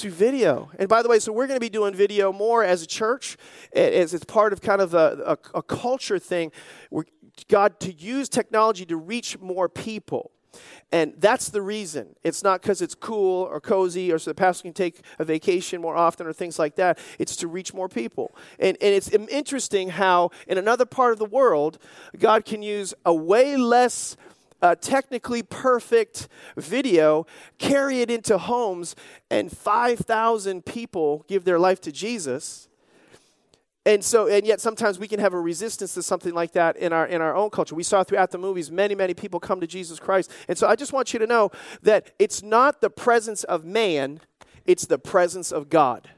[0.00, 0.70] Through video.
[0.78, 3.36] And by the way, so we're going to be doing video more as a church,
[3.74, 6.52] as it's part of kind of a, a, a culture thing.
[6.90, 7.04] We're,
[7.48, 10.30] God to use technology to reach more people.
[10.92, 12.14] And that's the reason.
[12.22, 15.80] It's not because it's cool or cozy or so the pastor can take a vacation
[15.80, 16.98] more often or things like that.
[17.18, 18.34] It's to reach more people.
[18.58, 21.78] And, and it's interesting how, in another part of the world,
[22.18, 24.16] God can use a way less
[24.62, 27.26] a technically perfect video,
[27.58, 28.96] carry it into homes,
[29.30, 32.68] and 5,000 people give their life to Jesus.
[33.86, 36.92] And so, and yet sometimes we can have a resistance to something like that in
[36.92, 37.76] our in our own culture.
[37.76, 40.32] We saw throughout the movies many, many people come to Jesus Christ.
[40.48, 44.20] And so I just want you to know that it's not the presence of man,
[44.64, 46.10] it's the presence of God.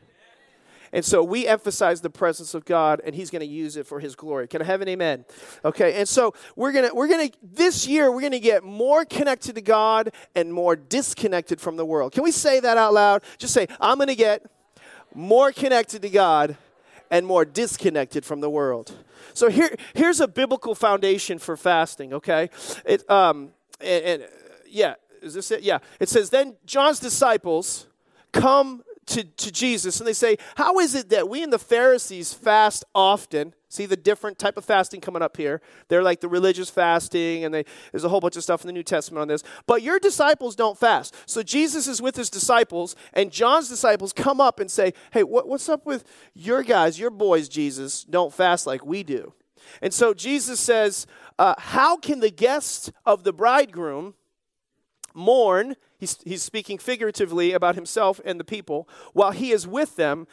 [0.92, 4.00] And so we emphasize the presence of God, and He's going to use it for
[4.00, 4.48] His glory.
[4.48, 5.24] Can I have an amen?
[5.64, 9.62] Okay, and so we're gonna we're gonna this year we're gonna get more connected to
[9.62, 12.12] God and more disconnected from the world.
[12.12, 13.22] Can we say that out loud?
[13.38, 14.44] Just say, I'm gonna get
[15.14, 16.56] more connected to God
[17.10, 18.92] and more disconnected from the world.
[19.34, 22.12] So here here's a biblical foundation for fasting.
[22.12, 22.50] Okay,
[22.84, 24.28] it um and, and
[24.66, 25.62] yeah, is this it?
[25.62, 27.86] Yeah, it says then John's disciples
[28.32, 32.32] come to, to Jesus and they say, How is it that we and the Pharisees
[32.32, 33.54] fast often?
[33.70, 35.60] See the different type of fasting coming up here.
[35.88, 38.72] They're like the religious fasting, and they, there's a whole bunch of stuff in the
[38.72, 39.42] New Testament on this.
[39.66, 41.14] But your disciples don't fast.
[41.26, 45.46] So Jesus is with his disciples, and John's disciples come up and say, Hey, what,
[45.48, 49.34] what's up with your guys, your boys, Jesus, don't fast like we do?
[49.82, 51.06] And so Jesus says,
[51.38, 54.14] uh, How can the guests of the bridegroom
[55.14, 58.88] mourn He's, he's speaking figuratively about himself and the people.
[59.12, 60.26] While he is with them,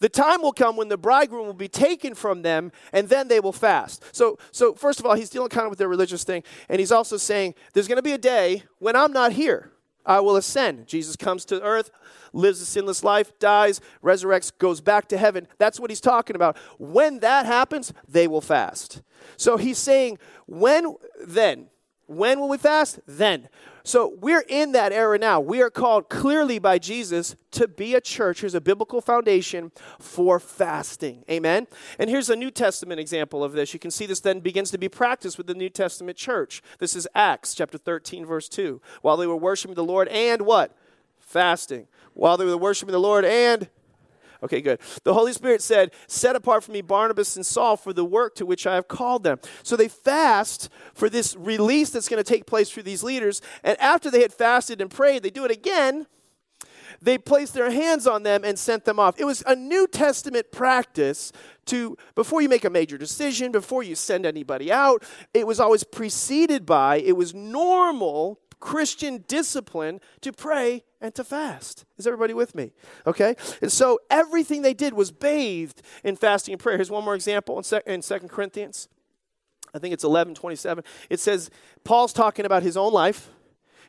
[0.00, 3.38] the time will come when the bridegroom will be taken from them and then they
[3.38, 4.02] will fast.
[4.10, 6.42] So, so first of all, he's dealing kind of with their religious thing.
[6.68, 9.70] And he's also saying, there's going to be a day when I'm not here.
[10.04, 10.88] I will ascend.
[10.88, 11.92] Jesus comes to earth,
[12.32, 15.46] lives a sinless life, dies, resurrects, goes back to heaven.
[15.58, 16.58] That's what he's talking about.
[16.78, 19.02] When that happens, they will fast.
[19.36, 21.68] So he's saying, when then?
[22.06, 23.00] When will we fast?
[23.06, 23.48] Then.
[23.84, 25.40] So we're in that era now.
[25.40, 28.40] We are called clearly by Jesus to be a church.
[28.40, 31.24] Here's a biblical foundation for fasting.
[31.28, 31.66] Amen.
[31.98, 33.72] And here's a New Testament example of this.
[33.72, 36.62] You can see this then begins to be practiced with the New Testament church.
[36.78, 38.80] This is Acts chapter 13, verse 2.
[39.00, 40.76] While they were worshiping the Lord and what?
[41.18, 41.88] Fasting.
[42.14, 43.68] While they were worshiping the Lord and
[44.42, 44.80] Okay, good.
[45.04, 48.46] The Holy Spirit said, Set apart for me Barnabas and Saul for the work to
[48.46, 49.38] which I have called them.
[49.62, 53.40] So they fast for this release that's going to take place through these leaders.
[53.62, 56.06] And after they had fasted and prayed, they do it again.
[57.00, 59.18] They placed their hands on them and sent them off.
[59.18, 61.32] It was a New Testament practice
[61.66, 65.84] to, before you make a major decision, before you send anybody out, it was always
[65.84, 71.84] preceded by, it was normal Christian discipline to pray and to fast.
[71.98, 72.72] Is everybody with me?
[73.08, 73.34] Okay?
[73.60, 76.76] And so everything they did was bathed in fasting and prayer.
[76.78, 78.88] Here's one more example in, sec- in 2 Corinthians.
[79.74, 80.84] I think it's 11 27.
[81.10, 81.50] It says,
[81.82, 83.30] Paul's talking about his own life,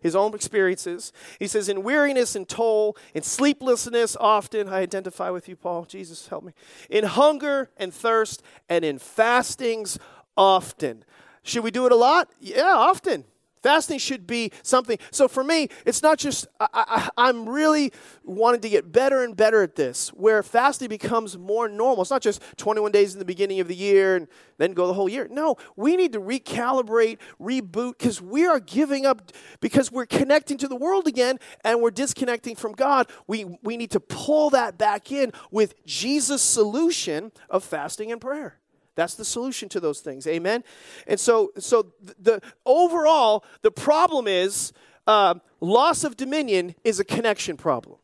[0.02, 1.14] his own experiences.
[1.38, 5.86] He says, In weariness and toil, in sleeplessness often, I identify with you, Paul.
[5.86, 6.54] Jesus, help me.
[6.90, 10.00] In hunger and thirst, and in fastings
[10.36, 11.06] often.
[11.44, 12.32] Should we do it a lot?
[12.40, 13.26] Yeah, often.
[13.64, 14.98] Fasting should be something.
[15.10, 17.94] So for me, it's not just, I, am really
[18.26, 22.02] wanting to get better and better at this, where fasting becomes more normal.
[22.02, 24.94] It's not just 21 days in the beginning of the year and then go the
[24.94, 25.30] whole year.
[25.32, 30.68] No, we need to recalibrate, reboot, because we are giving up, because we're connecting to
[30.68, 33.10] the world again and we're disconnecting from God.
[33.28, 38.60] We, we need to pull that back in with Jesus' solution of fasting and prayer.
[38.96, 40.28] That's the solution to those things.
[40.28, 40.64] Amen.
[41.08, 41.88] And so, so
[42.20, 44.74] the, overall, the problem is
[45.08, 47.98] uh, loss of dominion is a connection problem.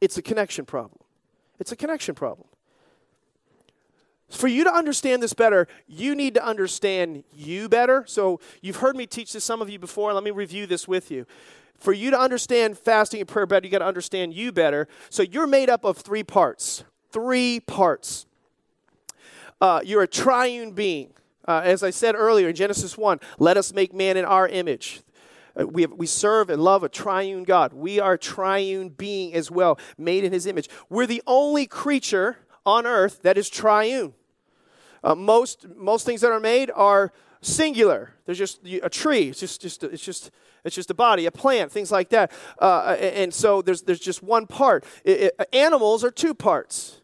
[0.00, 0.98] It's a connection problem.
[1.58, 2.48] It's a connection problem.
[4.30, 8.04] For you to understand this better, you need to understand you better.
[8.06, 10.12] So you've heard me teach this some of you before.
[10.14, 11.26] Let me review this with you.
[11.76, 14.88] For you to understand fasting and prayer better, you got to understand you better.
[15.10, 16.84] So you're made up of three parts.
[17.10, 18.24] Three parts
[19.62, 21.14] uh, you're a triune being.
[21.46, 25.02] Uh, as I said earlier in Genesis 1, let us make man in our image.
[25.58, 27.72] Uh, we, have, we serve and love a triune God.
[27.72, 30.68] We are triune being as well, made in his image.
[30.90, 34.14] We're the only creature on earth that is triune.
[35.04, 38.14] Uh, most, most things that are made are singular.
[38.26, 39.28] There's just a tree.
[39.28, 40.32] It's just, just, it's just,
[40.64, 42.32] it's just a body, a plant, things like that.
[42.60, 44.84] Uh, and so there's, there's just one part.
[45.04, 47.01] It, it, animals are two parts.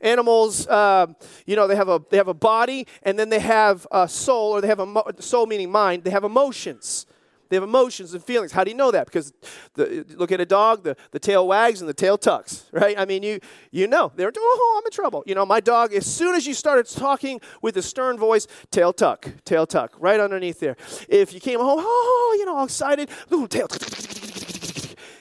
[0.00, 1.06] Animals, uh,
[1.46, 4.52] you know, they have a they have a body, and then they have a soul,
[4.52, 6.04] or they have a mo- soul meaning mind.
[6.04, 7.06] They have emotions.
[7.48, 8.52] They have emotions and feelings.
[8.52, 9.06] How do you know that?
[9.06, 9.32] Because
[9.74, 12.98] the, look at a dog, the, the tail wags and the tail tucks, right?
[12.98, 15.22] I mean, you you know they're oh I'm in trouble.
[15.26, 15.94] You know, my dog.
[15.94, 20.18] As soon as you started talking with a stern voice, tail tuck, tail tuck, right
[20.18, 20.76] underneath there.
[21.08, 23.68] If you came home, oh, you know, all excited, little tail.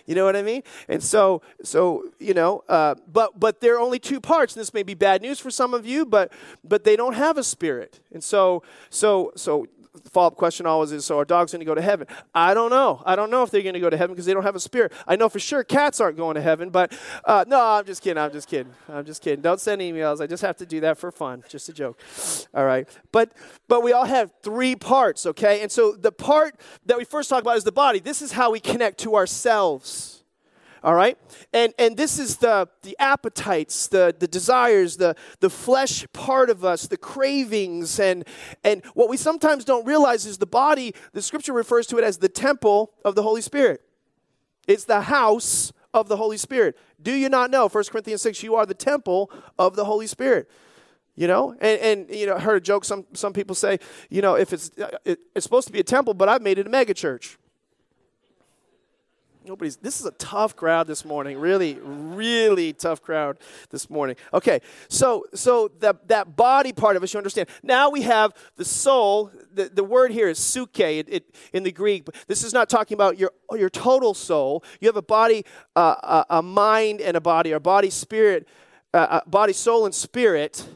[0.06, 0.62] You know what I mean?
[0.88, 4.56] And so, so you know, uh, but but there are only two parts.
[4.56, 6.32] And this may be bad news for some of you, but
[6.64, 8.00] but they don't have a spirit.
[8.12, 9.68] And so so so
[10.12, 12.08] follow up question always is so are dogs going to go to heaven?
[12.34, 13.02] I don't know.
[13.06, 14.60] I don't know if they're going to go to heaven because they don't have a
[14.60, 14.92] spirit.
[15.08, 18.22] I know for sure cats aren't going to heaven but uh, no i'm just kidding
[18.22, 19.42] i'm just kidding i'm just kidding.
[19.42, 20.22] Don't send emails.
[20.22, 21.44] I just have to do that for fun.
[21.50, 22.00] Just a joke.
[22.54, 22.88] All right.
[23.12, 23.34] But
[23.68, 25.62] but we all have three parts okay?
[25.62, 26.56] And so the part
[26.86, 28.00] that we first talk about is the body.
[28.00, 30.15] This is how we connect to ourselves
[30.86, 31.18] all right?
[31.52, 36.64] And and this is the the appetites the the desires the the flesh part of
[36.64, 38.24] us the cravings and
[38.64, 42.20] and what we sometimes don't realize is the body the scripture refers to it as
[42.20, 43.82] the temple of the holy spirit.
[44.68, 46.78] It's the house of the holy spirit.
[47.02, 50.48] Do you not know 1 corinthians 6 you are the temple of the holy spirit?
[51.16, 51.54] You know?
[51.54, 53.80] And, and you know i heard a joke some some people say
[54.12, 54.70] you know if it's
[55.04, 57.40] it, it's supposed to be a temple but i've made it a mega church
[59.48, 59.78] Nobody's.
[59.78, 61.38] This is a tough crowd this morning.
[61.38, 63.38] Really, really tough crowd
[63.70, 64.16] this morning.
[64.34, 67.50] Okay, so so that that body part of us, you understand.
[67.62, 69.32] Now we have the soul.
[69.54, 72.08] The, the word here is psuche it, it, in the Greek.
[72.28, 74.64] This is not talking about your your total soul.
[74.80, 77.52] You have a body, uh, a, a, mind, and a body.
[77.52, 78.48] A body, spirit,
[78.94, 80.68] uh, body, soul, and spirit.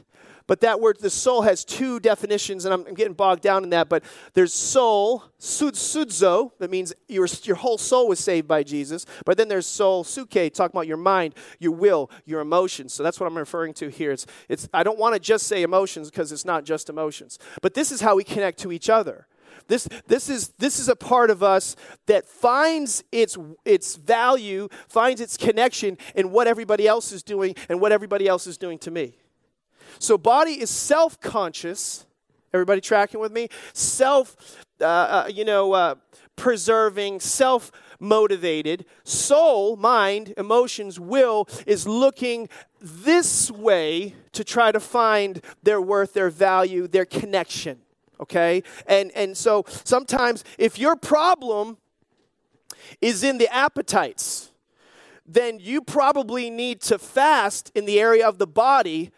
[0.50, 3.70] But that word, the soul, has two definitions, and I'm, I'm getting bogged down in
[3.70, 3.88] that.
[3.88, 4.02] But
[4.34, 9.06] there's soul, sud, sudzo, that means your, your whole soul was saved by Jesus.
[9.24, 12.92] But then there's soul, psuche, talking about your mind, your will, your emotions.
[12.92, 14.10] So that's what I'm referring to here.
[14.10, 17.38] It's, it's, I don't want to just say emotions because it's not just emotions.
[17.62, 19.28] But this is how we connect to each other.
[19.68, 25.20] This, this, is, this is a part of us that finds its, its value, finds
[25.20, 28.90] its connection in what everybody else is doing and what everybody else is doing to
[28.90, 29.14] me.
[30.00, 32.06] So, body is self conscious.
[32.52, 33.48] Everybody tracking with me?
[33.74, 34.34] Self,
[34.80, 35.94] uh, uh, you know, uh,
[36.36, 37.70] preserving, self
[38.00, 38.86] motivated.
[39.04, 42.48] Soul, mind, emotions, will is looking
[42.80, 47.80] this way to try to find their worth, their value, their connection.
[48.18, 48.62] Okay?
[48.86, 51.76] And, and so sometimes if your problem
[53.02, 54.50] is in the appetites,
[55.26, 59.12] then you probably need to fast in the area of the body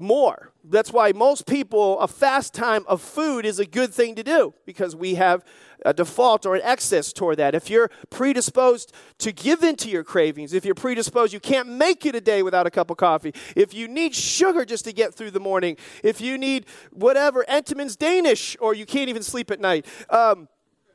[0.00, 0.52] more.
[0.64, 4.54] That's why most people, a fast time of food is a good thing to do
[4.66, 5.44] because we have
[5.84, 7.54] a default or an excess toward that.
[7.54, 12.04] If you're predisposed to give in to your cravings, if you're predisposed, you can't make
[12.06, 13.34] it a day without a cup of coffee.
[13.56, 17.96] If you need sugar just to get through the morning, if you need whatever, Entenmann's
[17.96, 20.48] Danish, or you can't even sleep at night, um,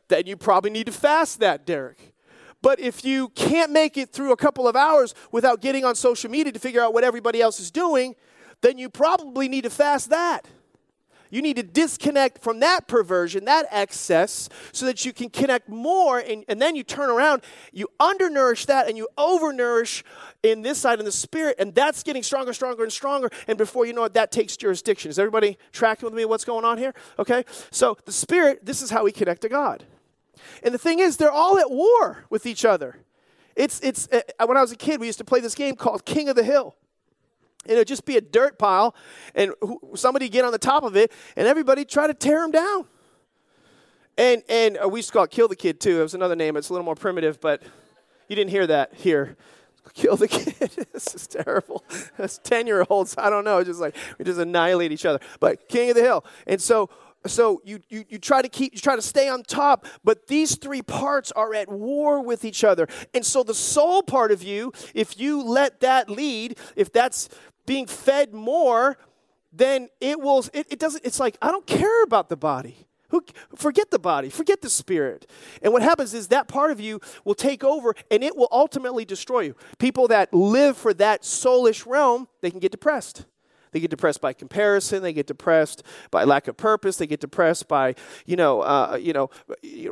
[0.08, 2.14] then you probably need to fast that, Derek.
[2.62, 6.32] But if you can't make it through a couple of hours without getting on social
[6.32, 8.16] media to figure out what everybody else is doing,
[8.62, 10.48] then you probably need to fast that.
[11.32, 16.20] You need to disconnect from that perversion, that excess, so that you can connect more.
[16.20, 17.42] And, and then you turn around,
[17.74, 20.04] you undernourish that, and you overnourish
[20.44, 21.56] in this side in the spirit.
[21.60, 23.30] And that's getting stronger, stronger, and stronger.
[23.48, 25.10] And before you know it, that takes jurisdiction.
[25.10, 26.94] Is everybody tracking with me what's going on here?
[27.20, 27.44] Okay?
[27.72, 29.84] So the spirit, this is how we connect to God.
[30.64, 32.98] And the thing is, they're all at war with each other.
[33.56, 36.06] It's, it's, uh, when I was a kid, we used to play this game called
[36.06, 36.76] King of the Hill.
[37.66, 38.96] It'd just be a dirt pile,
[39.34, 39.54] and
[39.96, 42.86] somebody get on the top of it, and everybody try to tear him down.
[44.18, 46.00] And, and uh, we used to call it Kill the Kid, too.
[46.00, 46.56] It was another name.
[46.56, 47.62] It's a little more primitive, but
[48.28, 49.36] you didn't hear that here.
[49.94, 50.56] Kill the kid.
[50.94, 51.84] this is terrible.
[52.18, 55.20] As 10 year olds, I don't know, just like we just annihilate each other.
[55.40, 56.26] But King of the Hill.
[56.48, 56.90] And so
[57.28, 60.58] so you, you, you try to keep you try to stay on top but these
[60.58, 64.72] three parts are at war with each other and so the soul part of you
[64.94, 67.28] if you let that lead if that's
[67.66, 68.98] being fed more
[69.54, 73.24] then it will it, it doesn't it's like i don't care about the body who,
[73.56, 75.30] forget the body, forget the spirit.
[75.62, 79.06] And what happens is that part of you will take over and it will ultimately
[79.06, 79.56] destroy you.
[79.78, 83.26] People that live for that soulish realm, they can get depressed.
[83.76, 85.04] They get depressed by comparison.
[85.04, 86.96] They get depressed by lack of purpose.
[86.96, 87.96] They get depressed by,
[88.26, 89.30] you know, uh, you know,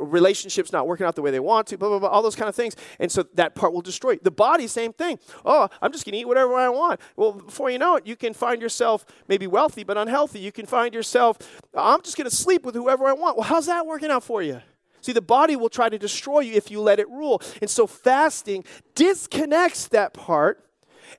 [0.00, 2.48] relationships not working out the way they want to, blah, blah, blah, all those kind
[2.48, 2.74] of things.
[2.98, 4.16] And so that part will destroy.
[4.16, 5.18] The body, same thing.
[5.44, 6.98] Oh, I'm just going to eat whatever I want.
[7.14, 10.38] Well, before you know it, you can find yourself maybe wealthy but unhealthy.
[10.38, 11.36] You can find yourself,
[11.74, 13.36] I'm just going to sleep with whoever I want.
[13.36, 14.62] Well, how's that working out for you?
[15.02, 17.42] See, the body will try to destroy you if you let it rule.
[17.60, 18.64] And so fasting
[18.94, 20.64] disconnects that part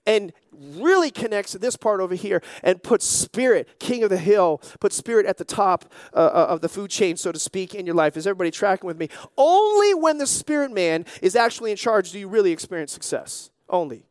[0.06, 4.94] and really connects this part over here and puts spirit, king of the hill, put
[4.94, 7.96] spirit at the top uh, uh, of the food chain, so to speak, in your
[7.96, 8.18] life.
[8.18, 9.10] Is everybody tracking with me?
[9.38, 13.50] Only when the spirit man is actually in charge do you really experience success.
[13.70, 14.06] Only.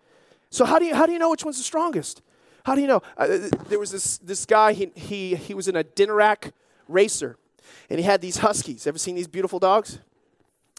[0.50, 2.22] So how do you how do you know which one's the strongest?
[2.64, 3.02] How do you know?
[3.16, 4.72] Uh, there was this this guy.
[4.72, 6.52] He he he was in a Iditarod
[6.88, 7.36] racer,
[7.90, 8.86] and he had these huskies.
[8.86, 9.98] Ever seen these beautiful dogs?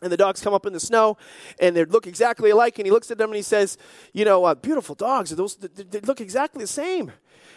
[0.01, 1.17] And the dogs come up in the snow
[1.59, 3.77] and they look exactly alike and he looks at them and he says
[4.13, 7.11] you know uh, beautiful dogs those they look exactly the same.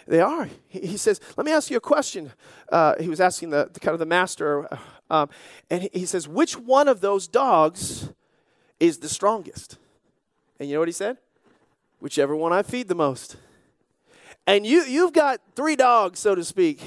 [0.07, 0.49] They are.
[0.69, 2.33] He, says let me ask you a question.
[2.73, 4.79] Uh, he was asking the, the, kind of the master uh,
[5.11, 5.29] um,
[5.71, 8.11] and he says which one of those dogs
[8.81, 9.77] is the strongest?
[10.59, 11.19] And you know what he said?
[12.01, 13.37] Whichever one i feed the most.
[14.47, 16.81] And you you've got three dogs so to speak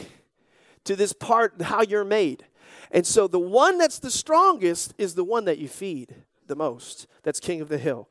[0.85, 2.45] to this part how you're made
[2.91, 6.15] and so the one that's the strongest is the one that you feed
[6.47, 7.07] the most.
[7.23, 8.09] That's king of the hill.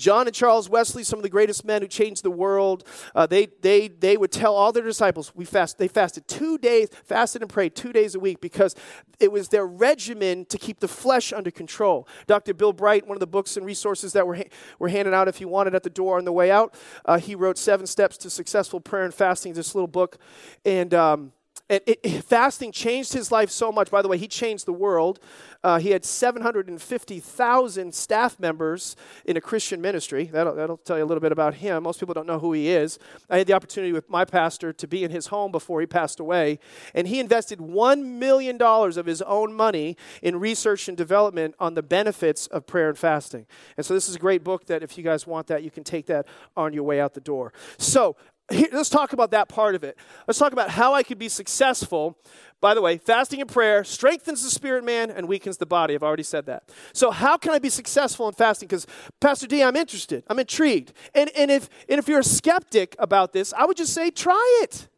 [0.00, 2.84] John and Charles Wesley, some of the greatest men who changed the world,
[3.14, 6.88] uh, they, they, they would tell all their disciples, we fast, they fasted two days,
[7.04, 8.74] fasted and prayed two days a week because
[9.20, 12.08] it was their regimen to keep the flesh under control.
[12.26, 12.54] Dr.
[12.54, 14.48] Bill Bright, one of the books and resources that were, ha-
[14.78, 17.34] were handed out if you wanted at the door on the way out, uh, he
[17.34, 20.16] wrote Seven Steps to Successful Prayer and Fasting, this little book.
[20.64, 21.32] And, um,
[21.70, 23.90] it, it, fasting changed his life so much.
[23.90, 25.20] By the way, he changed the world.
[25.62, 30.24] Uh, he had 750,000 staff members in a Christian ministry.
[30.24, 31.84] That'll, that'll tell you a little bit about him.
[31.84, 32.98] Most people don't know who he is.
[33.28, 36.18] I had the opportunity with my pastor to be in his home before he passed
[36.18, 36.58] away,
[36.94, 41.82] and he invested $1 million of his own money in research and development on the
[41.82, 43.46] benefits of prayer and fasting.
[43.76, 45.84] And so, this is a great book that if you guys want that, you can
[45.84, 47.52] take that on your way out the door.
[47.78, 48.16] So,
[48.50, 49.96] here, let's talk about that part of it.
[50.26, 52.18] Let's talk about how I could be successful.
[52.60, 55.94] By the way, fasting and prayer strengthens the spirit man and weakens the body.
[55.94, 56.68] I've already said that.
[56.92, 58.68] So, how can I be successful in fasting?
[58.68, 58.86] Because,
[59.20, 60.24] Pastor D, I'm interested.
[60.28, 60.92] I'm intrigued.
[61.14, 64.60] And, and, if, and if you're a skeptic about this, I would just say, try
[64.62, 64.88] it.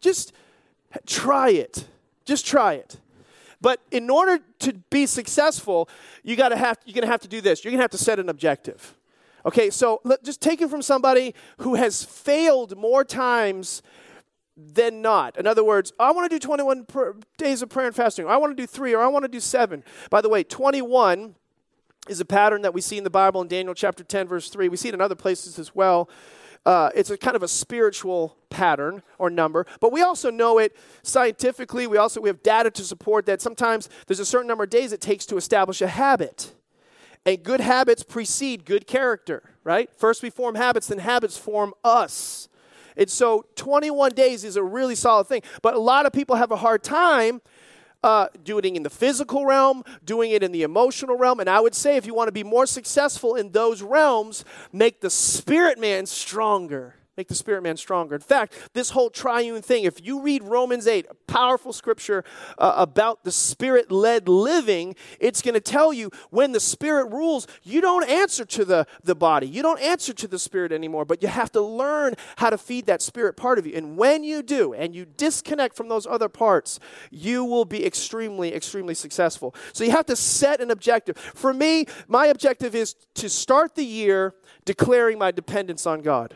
[0.00, 0.32] Just
[1.06, 1.86] try it.
[2.24, 2.98] Just try it.
[3.60, 5.88] But in order to be successful,
[6.22, 7.64] you gotta have, you're going to have to do this.
[7.64, 8.95] You're going to have to set an objective.
[9.46, 13.80] Okay, so let, just take it from somebody who has failed more times
[14.56, 15.36] than not.
[15.38, 18.30] In other words, I want to do 21 pr- days of prayer and fasting, or
[18.30, 19.84] I want to do three, or I want to do seven.
[20.10, 21.36] By the way, 21
[22.08, 24.68] is a pattern that we see in the Bible in Daniel chapter 10, verse 3.
[24.68, 26.10] We see it in other places as well.
[26.64, 30.76] Uh, it's a kind of a spiritual pattern or number, but we also know it
[31.04, 31.86] scientifically.
[31.86, 34.92] We also we have data to support that sometimes there's a certain number of days
[34.92, 36.52] it takes to establish a habit.
[37.26, 39.90] And good habits precede good character, right?
[39.96, 42.48] First we form habits, then habits form us.
[42.96, 45.42] And so 21 days is a really solid thing.
[45.60, 47.42] But a lot of people have a hard time
[48.02, 51.40] uh, doing it in the physical realm, doing it in the emotional realm.
[51.40, 55.00] And I would say if you want to be more successful in those realms, make
[55.00, 58.14] the spirit man stronger make the spirit man stronger.
[58.14, 62.24] In fact, this whole triune thing, if you read Romans 8, a powerful scripture
[62.58, 67.46] uh, about the spirit led living, it's going to tell you when the spirit rules,
[67.62, 71.22] you don't answer to the, the body, you don't answer to the spirit anymore, but
[71.22, 73.74] you have to learn how to feed that spirit part of you.
[73.74, 76.78] And when you do, and you disconnect from those other parts,
[77.10, 79.54] you will be extremely, extremely successful.
[79.72, 81.16] So you have to set an objective.
[81.16, 84.34] For me, my objective is to start the year
[84.66, 86.34] declaring my dependence on God.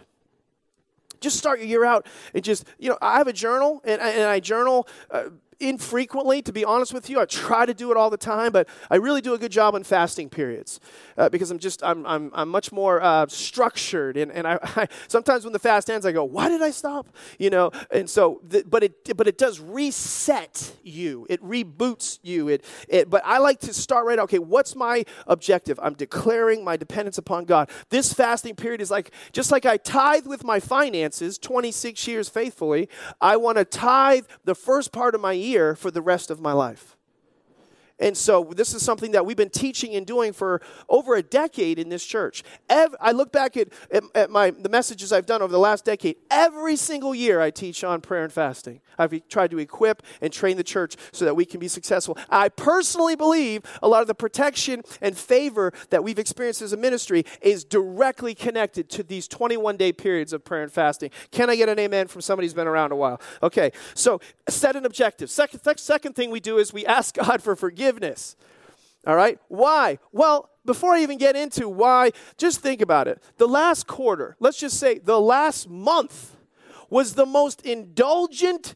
[1.21, 4.25] Just start your year out and just, you know, I have a journal and, and
[4.25, 4.89] I journal.
[5.11, 5.25] Uh,
[5.61, 7.21] infrequently, to be honest with you.
[7.21, 9.75] I try to do it all the time, but I really do a good job
[9.75, 10.81] on fasting periods
[11.17, 14.17] uh, because I'm just I'm I'm, I'm much more uh, structured.
[14.17, 17.09] And and I, I, sometimes when the fast ends, I go, why did I stop?
[17.39, 17.71] You know.
[17.91, 21.27] And so, the, but it but it does reset you.
[21.29, 22.49] It reboots you.
[22.49, 23.11] It it.
[23.11, 24.19] But I like to start right.
[24.19, 25.79] Okay, what's my objective?
[25.83, 27.71] I'm declaring my dependence upon God.
[27.91, 32.89] This fasting period is like just like I tithe with my finances, 26 years faithfully.
[33.21, 36.53] I want to tithe the first part of my year for the rest of my
[36.53, 36.97] life.
[38.01, 41.79] And so this is something that we've been teaching and doing for over a decade
[41.79, 42.43] in this church.
[42.69, 45.85] Ev- I look back at, at, at, my, the messages I've done over the last
[45.85, 46.17] decade.
[46.31, 48.81] Every single year I teach on prayer and fasting.
[48.99, 52.17] I've tried to equip and train the church so that we can be successful.
[52.31, 56.77] I personally believe a lot of the protection and favor that we've experienced as a
[56.77, 61.11] ministry is directly connected to these 21 day periods of prayer and fasting.
[61.31, 63.21] Can I get an amen from somebody who's been around a while?
[63.43, 65.31] Okay, so set an objective.
[65.31, 68.37] Second, second thing we do is we ask God for forgiveness forgiveness.
[69.07, 69.39] All right?
[69.49, 69.99] Why?
[70.13, 73.23] Well, before I even get into why, just think about it.
[73.39, 76.37] The last quarter, let's just say the last month,
[76.91, 78.75] was the most indulgent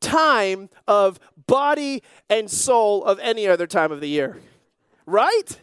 [0.00, 4.36] time of body and soul of any other time of the year.
[5.06, 5.58] Right?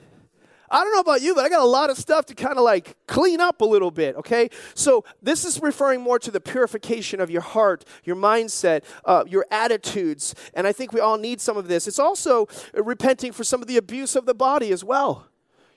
[0.71, 2.63] I don't know about you, but I got a lot of stuff to kind of
[2.63, 4.49] like clean up a little bit, okay?
[4.73, 9.45] So this is referring more to the purification of your heart, your mindset, uh, your
[9.51, 10.33] attitudes.
[10.53, 11.87] And I think we all need some of this.
[11.87, 15.27] It's also repenting for some of the abuse of the body as well.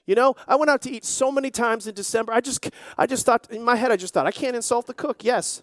[0.06, 2.32] You know, I went out to eat so many times in December.
[2.32, 4.94] I just, I just thought in my head, I just thought I can't insult the
[4.94, 5.24] cook.
[5.24, 5.62] Yes,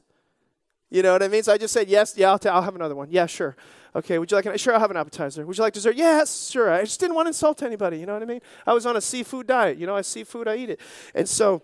[0.91, 1.41] you know what I mean.
[1.41, 2.13] So I just said yes.
[2.15, 3.07] Yeah, I'll, t- I'll have another one.
[3.09, 3.55] Yeah, sure.
[3.95, 5.45] Okay, would you like an, sure, I'll have an appetizer.
[5.45, 5.95] Would you like dessert?
[5.95, 6.71] Yes, sure.
[6.71, 8.41] I just didn't want to insult anybody, you know what I mean?
[8.65, 9.77] I was on a seafood diet.
[9.77, 10.79] You know, I seafood, I eat it.
[11.13, 11.61] And so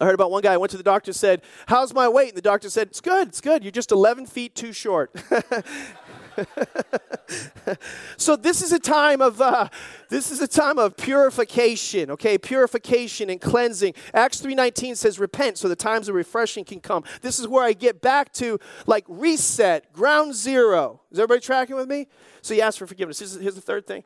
[0.00, 2.30] I heard about one guy, I went to the doctor, said, How's my weight?
[2.30, 3.62] And the doctor said, It's good, it's good.
[3.62, 5.14] You're just 11 feet too short.
[8.16, 9.68] so this is a time of uh,
[10.08, 12.38] this is a time of purification okay?
[12.38, 13.94] Purification and cleansing.
[14.12, 17.04] Acts 3.19 says repent so the times of refreshing can come.
[17.22, 21.00] This is where i get back to like reset ground zero.
[21.10, 22.06] Is everybody tracking with me?
[22.42, 23.18] So you ask for forgiveness.
[23.18, 24.04] Here's, here's the third thing.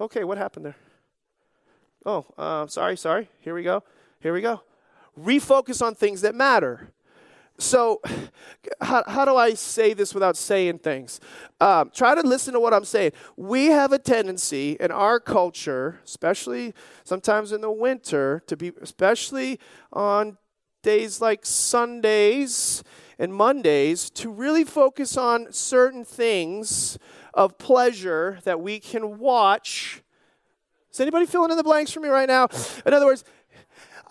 [0.00, 0.76] Okay what happened there?
[2.04, 3.28] Oh uh, sorry sorry.
[3.40, 3.82] Here we go.
[4.20, 4.62] Here we go.
[5.18, 6.92] Refocus on things that matter
[7.58, 8.00] so,
[8.80, 11.18] how, how do I say this without saying things?
[11.60, 13.12] Um, try to listen to what I'm saying.
[13.36, 19.58] We have a tendency in our culture, especially sometimes in the winter, to be, especially
[19.92, 20.38] on
[20.82, 22.84] days like Sundays
[23.18, 26.96] and Mondays, to really focus on certain things
[27.34, 30.02] of pleasure that we can watch.
[30.92, 32.48] Is anybody filling in the blanks for me right now?
[32.86, 33.24] In other words,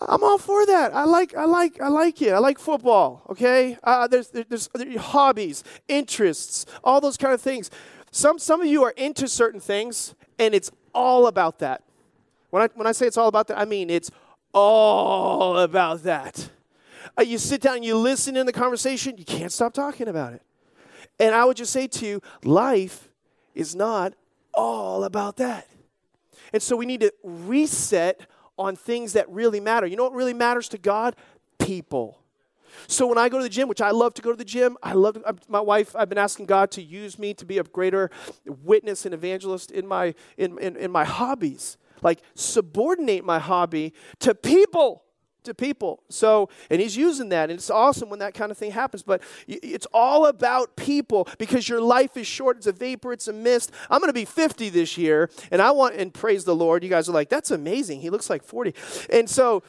[0.00, 0.94] I'm all for that.
[0.94, 2.32] I like, I like, I like it.
[2.32, 3.22] I like football.
[3.30, 7.70] Okay, uh, there's, there's, there's hobbies, interests, all those kind of things.
[8.10, 11.82] Some, some of you are into certain things, and it's all about that.
[12.50, 14.10] When I, when I say it's all about that, I mean it's
[14.54, 16.50] all about that.
[17.18, 20.42] Uh, you sit down, you listen in the conversation, you can't stop talking about it.
[21.18, 23.08] And I would just say to you, life
[23.54, 24.14] is not
[24.54, 25.66] all about that.
[26.52, 28.22] And so we need to reset
[28.58, 29.86] on things that really matter.
[29.86, 31.16] You know what really matters to God?
[31.58, 32.20] People.
[32.86, 34.76] So when I go to the gym, which I love to go to the gym,
[34.82, 35.96] I love to, my wife.
[35.96, 38.10] I've been asking God to use me to be a greater
[38.44, 41.76] witness and evangelist in my in, in, in my hobbies.
[42.02, 45.02] Like subordinate my hobby to people
[45.44, 46.02] to people.
[46.08, 49.02] So, and he's using that, and it's awesome when that kind of thing happens.
[49.02, 52.58] But it's all about people because your life is short.
[52.58, 53.72] It's a vapor, it's a mist.
[53.90, 56.82] I'm going to be 50 this year, and I want, and praise the Lord.
[56.82, 58.00] You guys are like, that's amazing.
[58.00, 58.74] He looks like 40.
[59.10, 59.62] And so,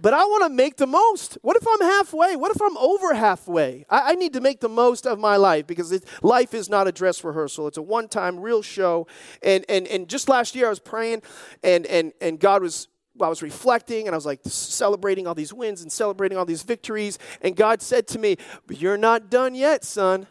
[0.00, 1.38] but I want to make the most.
[1.42, 2.34] What if I'm halfway?
[2.34, 3.86] What if I'm over halfway?
[3.88, 6.88] I, I need to make the most of my life because it, life is not
[6.88, 7.68] a dress rehearsal.
[7.68, 9.06] It's a one time real show.
[9.42, 11.22] And, and, and just last year I was praying
[11.62, 12.88] and, and, and God was
[13.20, 16.62] I was reflecting and I was like celebrating all these wins and celebrating all these
[16.62, 17.18] victories.
[17.40, 18.36] And God said to me,
[18.68, 20.26] you're not done yet, son.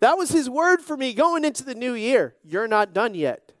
[0.00, 2.34] That was his word for me going into the new year.
[2.44, 3.52] You're not done yet.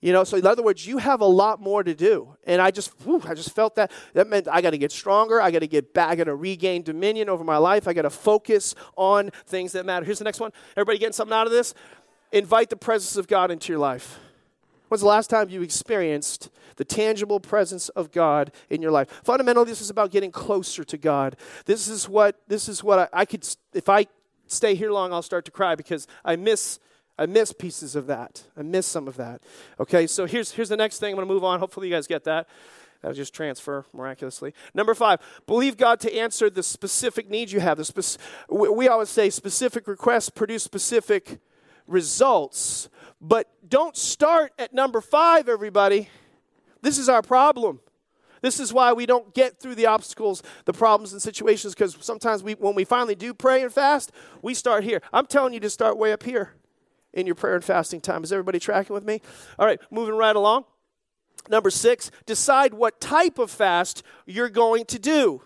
[0.00, 2.34] You know, so in other words, you have a lot more to do.
[2.44, 3.92] And I just, whew, I just felt that.
[4.14, 5.42] That meant I got to get stronger.
[5.42, 6.08] I got to get back.
[6.08, 7.86] I got to regain dominion over my life.
[7.86, 10.06] I got to focus on things that matter.
[10.06, 10.52] Here's the next one.
[10.74, 11.74] Everybody getting something out of this?
[12.32, 14.18] Invite the presence of God into your life.
[14.90, 19.08] When's the last time you experienced the tangible presence of God in your life?
[19.22, 21.36] Fundamentally, this is about getting closer to God.
[21.64, 23.46] This is what this is what I, I could.
[23.72, 24.06] If I
[24.48, 26.80] stay here long, I'll start to cry because I miss
[27.16, 28.42] I miss pieces of that.
[28.56, 29.42] I miss some of that.
[29.78, 31.12] Okay, so here's, here's the next thing.
[31.12, 31.60] I'm to move on.
[31.60, 32.48] Hopefully, you guys get that.
[33.00, 34.54] That'll just transfer miraculously.
[34.74, 37.78] Number five, believe God to answer the specific needs you have.
[37.78, 38.18] The
[38.48, 41.38] we always say specific requests produce specific
[41.90, 42.88] results,
[43.20, 46.08] but don't start at number five, everybody.
[46.82, 47.80] This is our problem.
[48.42, 52.42] This is why we don't get through the obstacles, the problems, and situations because sometimes
[52.42, 55.02] we, when we finally do pray and fast, we start here.
[55.12, 56.54] I'm telling you to start way up here
[57.12, 58.24] in your prayer and fasting time.
[58.24, 59.20] Is everybody tracking with me?
[59.58, 60.64] All right, moving right along.
[61.48, 65.42] Number six, decide what type of fast you're going to do.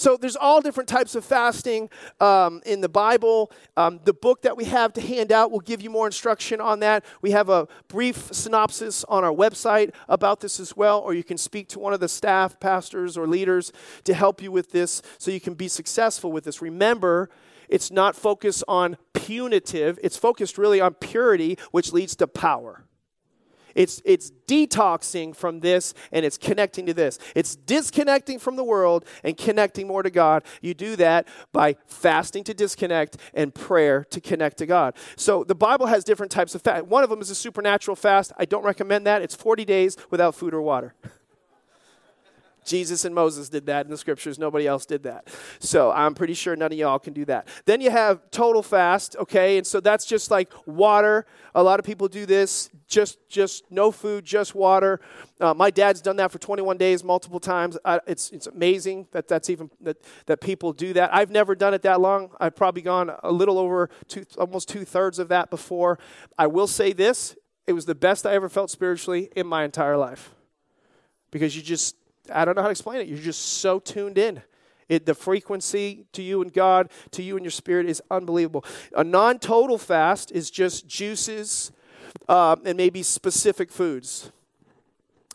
[0.00, 1.90] So there's all different types of fasting
[2.20, 3.52] um, in the Bible.
[3.76, 6.80] Um, the book that we have to hand out will give you more instruction on
[6.80, 7.04] that.
[7.20, 11.36] We have a brief synopsis on our website about this as well, or you can
[11.36, 13.72] speak to one of the staff, pastors, or leaders
[14.04, 16.62] to help you with this so you can be successful with this.
[16.62, 17.28] Remember,
[17.68, 22.86] it's not focused on punitive, it's focused really on purity, which leads to power.
[23.74, 27.18] It's, it's detoxing from this and it's connecting to this.
[27.34, 30.44] It's disconnecting from the world and connecting more to God.
[30.60, 34.94] You do that by fasting to disconnect and prayer to connect to God.
[35.16, 36.86] So the Bible has different types of fast.
[36.86, 38.32] One of them is a supernatural fast.
[38.38, 39.22] I don't recommend that.
[39.22, 40.94] It's 40 days without food or water.
[42.64, 44.38] Jesus and Moses did that in the scriptures.
[44.38, 45.28] Nobody else did that.
[45.58, 47.48] So I'm pretty sure none of y'all can do that.
[47.64, 49.58] Then you have total fast, okay?
[49.58, 51.26] And so that's just like water.
[51.54, 55.00] A lot of people do this, just just no food, just water.
[55.40, 57.78] Uh, my dad's done that for 21 days multiple times.
[57.84, 59.96] I, it's it's amazing that that's even that
[60.26, 61.14] that people do that.
[61.14, 62.30] I've never done it that long.
[62.38, 65.98] I've probably gone a little over two, almost two thirds of that before.
[66.38, 67.36] I will say this:
[67.66, 70.34] it was the best I ever felt spiritually in my entire life
[71.30, 71.96] because you just
[72.32, 73.08] I don't know how to explain it.
[73.08, 74.42] You're just so tuned in.
[74.88, 78.64] It, the frequency to you and God, to you and your spirit is unbelievable.
[78.96, 81.70] A non total fast is just juices
[82.28, 84.32] uh, and maybe specific foods.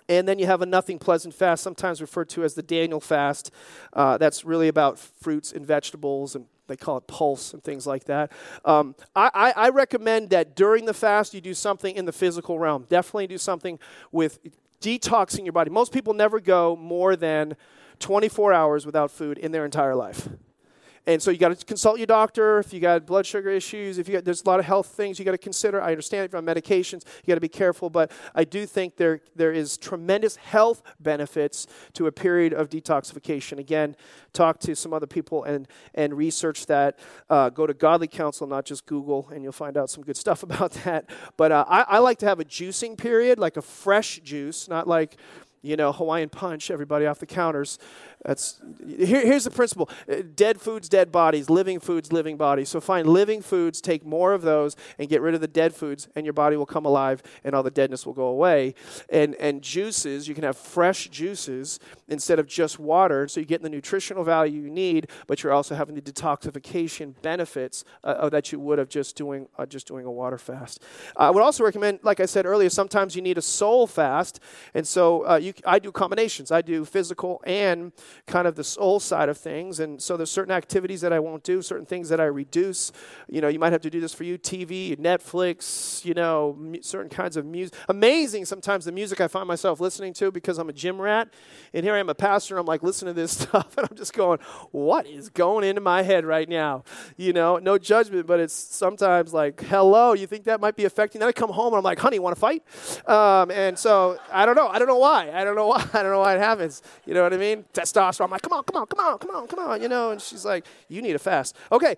[0.08, 3.50] And then you have a nothing pleasant fast, sometimes referred to as the Daniel fast.
[3.94, 8.06] Uh, that's really about fruits and vegetables, and they call it pulse and things like
[8.06, 8.32] that.
[8.66, 12.60] Um, I, I, I recommend that during the fast, you do something in the physical
[12.60, 12.86] realm.
[12.90, 13.80] Definitely do something
[14.12, 14.40] with
[14.82, 15.70] detoxing your body.
[15.70, 17.56] Most people never go more than
[18.00, 20.30] 24 hours without food in their entire life.
[21.08, 23.98] And so you got to consult your doctor if you got blood sugar issues.
[23.98, 25.82] If you got, there's a lot of health things you got to consider.
[25.82, 27.90] I understand if you're on medications, you got to be careful.
[27.90, 33.60] But I do think there there is tremendous health benefits to a period of detoxification.
[33.60, 33.96] Again,
[34.34, 37.00] talk to some other people and and research that.
[37.30, 40.44] Uh, go to Godly Counsel, not just Google, and you'll find out some good stuff
[40.44, 41.10] about that.
[41.38, 44.88] But uh, I, I like to have a juicing period, like a fresh juice, not
[44.88, 45.18] like
[45.66, 47.80] you know, Hawaiian punch everybody off the counters.
[48.26, 52.70] That's here, here's the principle: uh, dead foods, dead bodies; living foods, living bodies.
[52.70, 56.08] So find living foods, take more of those, and get rid of the dead foods,
[56.16, 58.74] and your body will come alive, and all the deadness will go away.
[59.10, 63.62] And and juices, you can have fresh juices instead of just water, so you get
[63.62, 68.60] the nutritional value you need, but you're also having the detoxification benefits uh, that you
[68.60, 70.82] would have just doing uh, just doing a water fast.
[71.16, 74.40] I would also recommend, like I said earlier, sometimes you need a soul fast,
[74.74, 76.50] and so uh, you, I do combinations.
[76.50, 77.92] I do physical and
[78.28, 79.80] kind of the soul side of things.
[79.80, 82.92] And so there's certain activities that I won't do, certain things that I reduce.
[83.28, 86.82] You know, you might have to do this for you TV, Netflix, you know, m-
[86.82, 87.76] certain kinds of music.
[87.90, 91.30] Amazing sometimes the music I find myself listening to because I'm a gym rat.
[91.74, 94.14] And here I am a pastor, I'm like listening to this stuff, and I'm just
[94.14, 94.40] going,
[94.72, 96.84] what is going into my head right now?
[97.18, 101.20] You know, no judgment, but it's sometimes like, hello, you think that might be affecting?
[101.20, 102.64] Then I come home and I'm like, honey, want to fight?
[103.08, 104.68] Um, and so I don't know.
[104.68, 105.32] I don't know why.
[105.32, 105.86] I don't know why.
[105.94, 106.82] I don't know why it happens.
[107.06, 107.66] You know what I mean?
[107.74, 108.05] Testosterone.
[108.06, 110.12] I'm like, come on, come on, come on, come on, come on, you know.
[110.12, 111.56] And she's like, you need a fast.
[111.72, 111.96] Okay.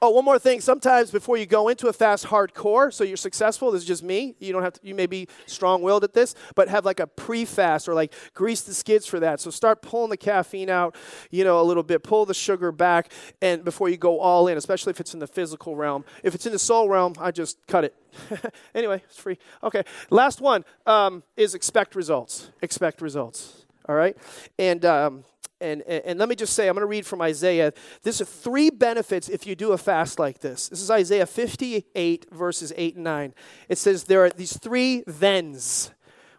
[0.00, 0.60] Oh, one more thing.
[0.60, 4.36] Sometimes before you go into a fast hardcore, so you're successful, this is just me.
[4.38, 7.06] You don't have to, you may be strong willed at this, but have like a
[7.06, 9.40] pre fast or like grease the skids for that.
[9.40, 10.94] So start pulling the caffeine out,
[11.30, 14.56] you know, a little bit, pull the sugar back, and before you go all in,
[14.56, 16.04] especially if it's in the physical realm.
[16.22, 17.94] If it's in the soul realm, I just cut it.
[18.74, 19.38] anyway, it's free.
[19.64, 19.82] Okay.
[20.10, 22.50] Last one um, is expect results.
[22.62, 23.64] Expect results.
[23.88, 24.16] All right.
[24.58, 25.24] And, um,
[25.60, 27.72] and, and, let me just say, I'm going to read from Isaiah.
[28.02, 30.68] This There's three benefits if you do a fast like this.
[30.68, 33.34] This is Isaiah 58, verses 8 and 9.
[33.68, 35.90] It says there are these three thens.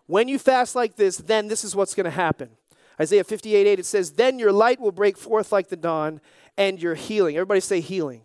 [0.06, 2.52] When you fast like this, then this is what's going to happen.
[3.02, 6.22] Isaiah 58, 8, it says, Then your light will break forth like the dawn,
[6.58, 7.36] and your healing.
[7.36, 8.22] Everybody say healing.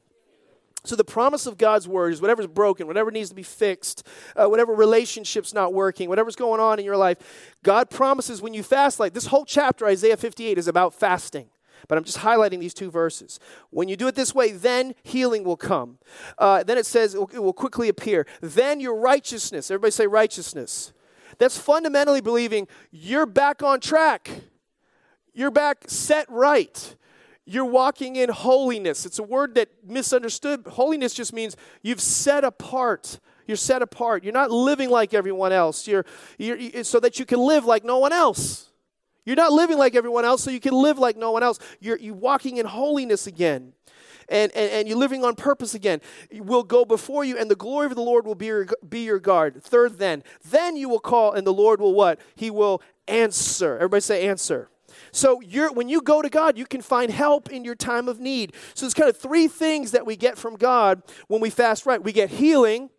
[0.86, 4.06] So, the promise of God's word is whatever's broken, whatever needs to be fixed,
[4.36, 8.62] uh, whatever relationship's not working, whatever's going on in your life, God promises when you
[8.62, 11.48] fast like this whole chapter, Isaiah 58, is about fasting.
[11.88, 13.38] But I'm just highlighting these two verses.
[13.70, 15.98] When you do it this way, then healing will come.
[16.38, 18.26] Uh, then it says it will, it will quickly appear.
[18.40, 20.92] Then your righteousness, everybody say righteousness.
[21.38, 24.30] That's fundamentally believing you're back on track,
[25.32, 26.96] you're back set right.
[27.46, 29.04] You're walking in holiness.
[29.04, 30.66] It's a word that misunderstood.
[30.66, 33.20] Holiness just means you've set apart.
[33.46, 34.24] You're set apart.
[34.24, 35.86] You're not living like everyone else.
[35.86, 36.06] You're,
[36.38, 38.70] you're, so that you can live like no one else.
[39.26, 41.58] You're not living like everyone else, so you can live like no one else.
[41.80, 43.72] You're, you're walking in holiness again.
[44.28, 46.00] And, and, and you're living on purpose again.
[46.32, 49.18] Will go before you, and the glory of the Lord will be your, be your
[49.18, 49.62] guard.
[49.62, 50.22] Third, then.
[50.50, 52.20] Then you will call, and the Lord will what?
[52.34, 53.74] He will answer.
[53.76, 54.70] Everybody say answer.
[55.14, 55.40] So
[55.72, 58.52] when you go to God, you can find help in your time of need.
[58.74, 62.02] So there's kind of three things that we get from God when we fast right.
[62.02, 62.90] We get healing,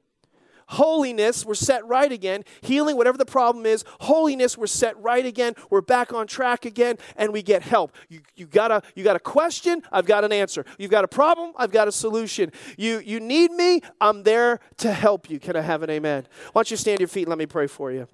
[0.68, 2.45] holiness, we're set right again.
[2.61, 5.55] Healing, whatever the problem is, holiness, we're set right again.
[5.70, 7.93] We're back on track again, and we get help.
[8.07, 10.66] You, you, got, a, you got a question, I've got an answer.
[10.78, 12.53] You've got a problem, I've got a solution.
[12.78, 15.38] You, you need me, I'm there to help you.
[15.38, 16.28] Can I have an amen?
[16.53, 18.07] Why don't you stand your feet and let me pray for you?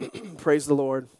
[0.38, 1.10] Praise the Lord.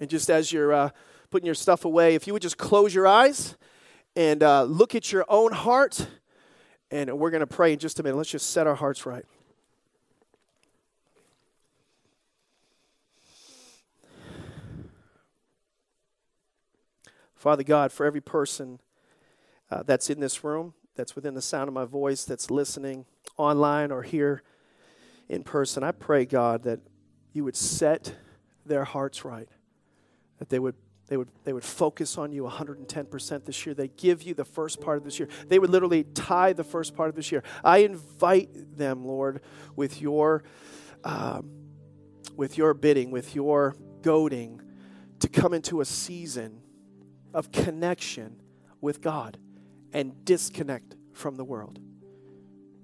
[0.00, 0.90] And just as you're uh,
[1.30, 3.56] putting your stuff away, if you would just close your eyes
[4.14, 6.06] and uh, look at your own heart,
[6.90, 8.16] and we're going to pray in just a minute.
[8.16, 9.24] Let's just set our hearts right.
[17.34, 18.80] Father God, for every person
[19.70, 23.04] uh, that's in this room, that's within the sound of my voice, that's listening
[23.36, 24.42] online or here
[25.28, 26.80] in person, I pray, God, that
[27.32, 28.14] you would set
[28.64, 29.48] their hearts right
[30.38, 30.74] that they would
[31.08, 33.74] they would they would focus on you 110% this year.
[33.74, 35.28] They give you the first part of this year.
[35.48, 37.42] They would literally tie the first part of this year.
[37.64, 39.40] I invite them lord
[39.74, 40.44] with your
[41.04, 41.50] um,
[42.36, 44.60] with your bidding with your goading
[45.20, 46.60] to come into a season
[47.34, 48.40] of connection
[48.80, 49.38] with god
[49.92, 51.78] and disconnect from the world.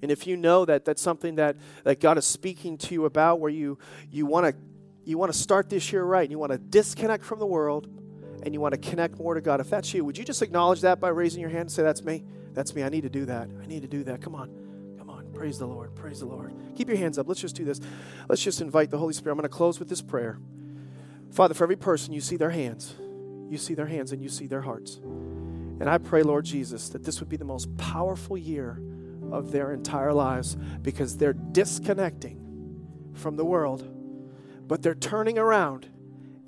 [0.03, 3.39] And if you know that that's something that, that god is speaking to you about
[3.39, 3.79] where you
[4.11, 4.55] you want to
[5.05, 7.89] you want to start this year right and you want to disconnect from the world
[8.43, 10.83] and you want to connect more to God, if that's you, would you just acknowledge
[10.83, 12.25] that by raising your hand and say, That's me?
[12.53, 12.83] That's me.
[12.83, 13.49] I need to do that.
[13.63, 14.21] I need to do that.
[14.21, 14.51] Come on.
[14.99, 15.33] Come on.
[15.33, 15.95] Praise the Lord.
[15.97, 16.55] Praise the Lord.
[16.77, 17.27] Keep your hands up.
[17.27, 17.81] Let's just do this.
[18.29, 19.33] Let's just invite the Holy Spirit.
[19.33, 20.39] I'm going to close with this prayer.
[21.33, 22.95] Father, for every person, you see their hands.
[23.51, 25.01] You see their hands and you see their hearts.
[25.03, 28.81] And I pray, Lord Jesus, that this would be the most powerful year
[29.33, 32.41] of their entire lives because they're disconnecting
[33.15, 33.83] from the world
[34.67, 35.89] but they're turning around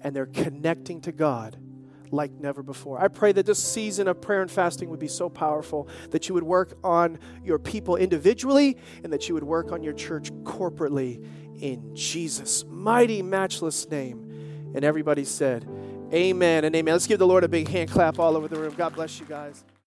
[0.01, 1.57] and they're connecting to God
[2.13, 3.01] like never before.
[3.01, 6.35] I pray that this season of prayer and fasting would be so powerful that you
[6.35, 11.27] would work on your people individually and that you would work on your church corporately
[11.61, 14.73] in Jesus' mighty, matchless name.
[14.75, 15.67] And everybody said,
[16.13, 16.95] Amen and amen.
[16.95, 18.75] Let's give the Lord a big hand clap all over the room.
[18.77, 19.65] God bless you guys.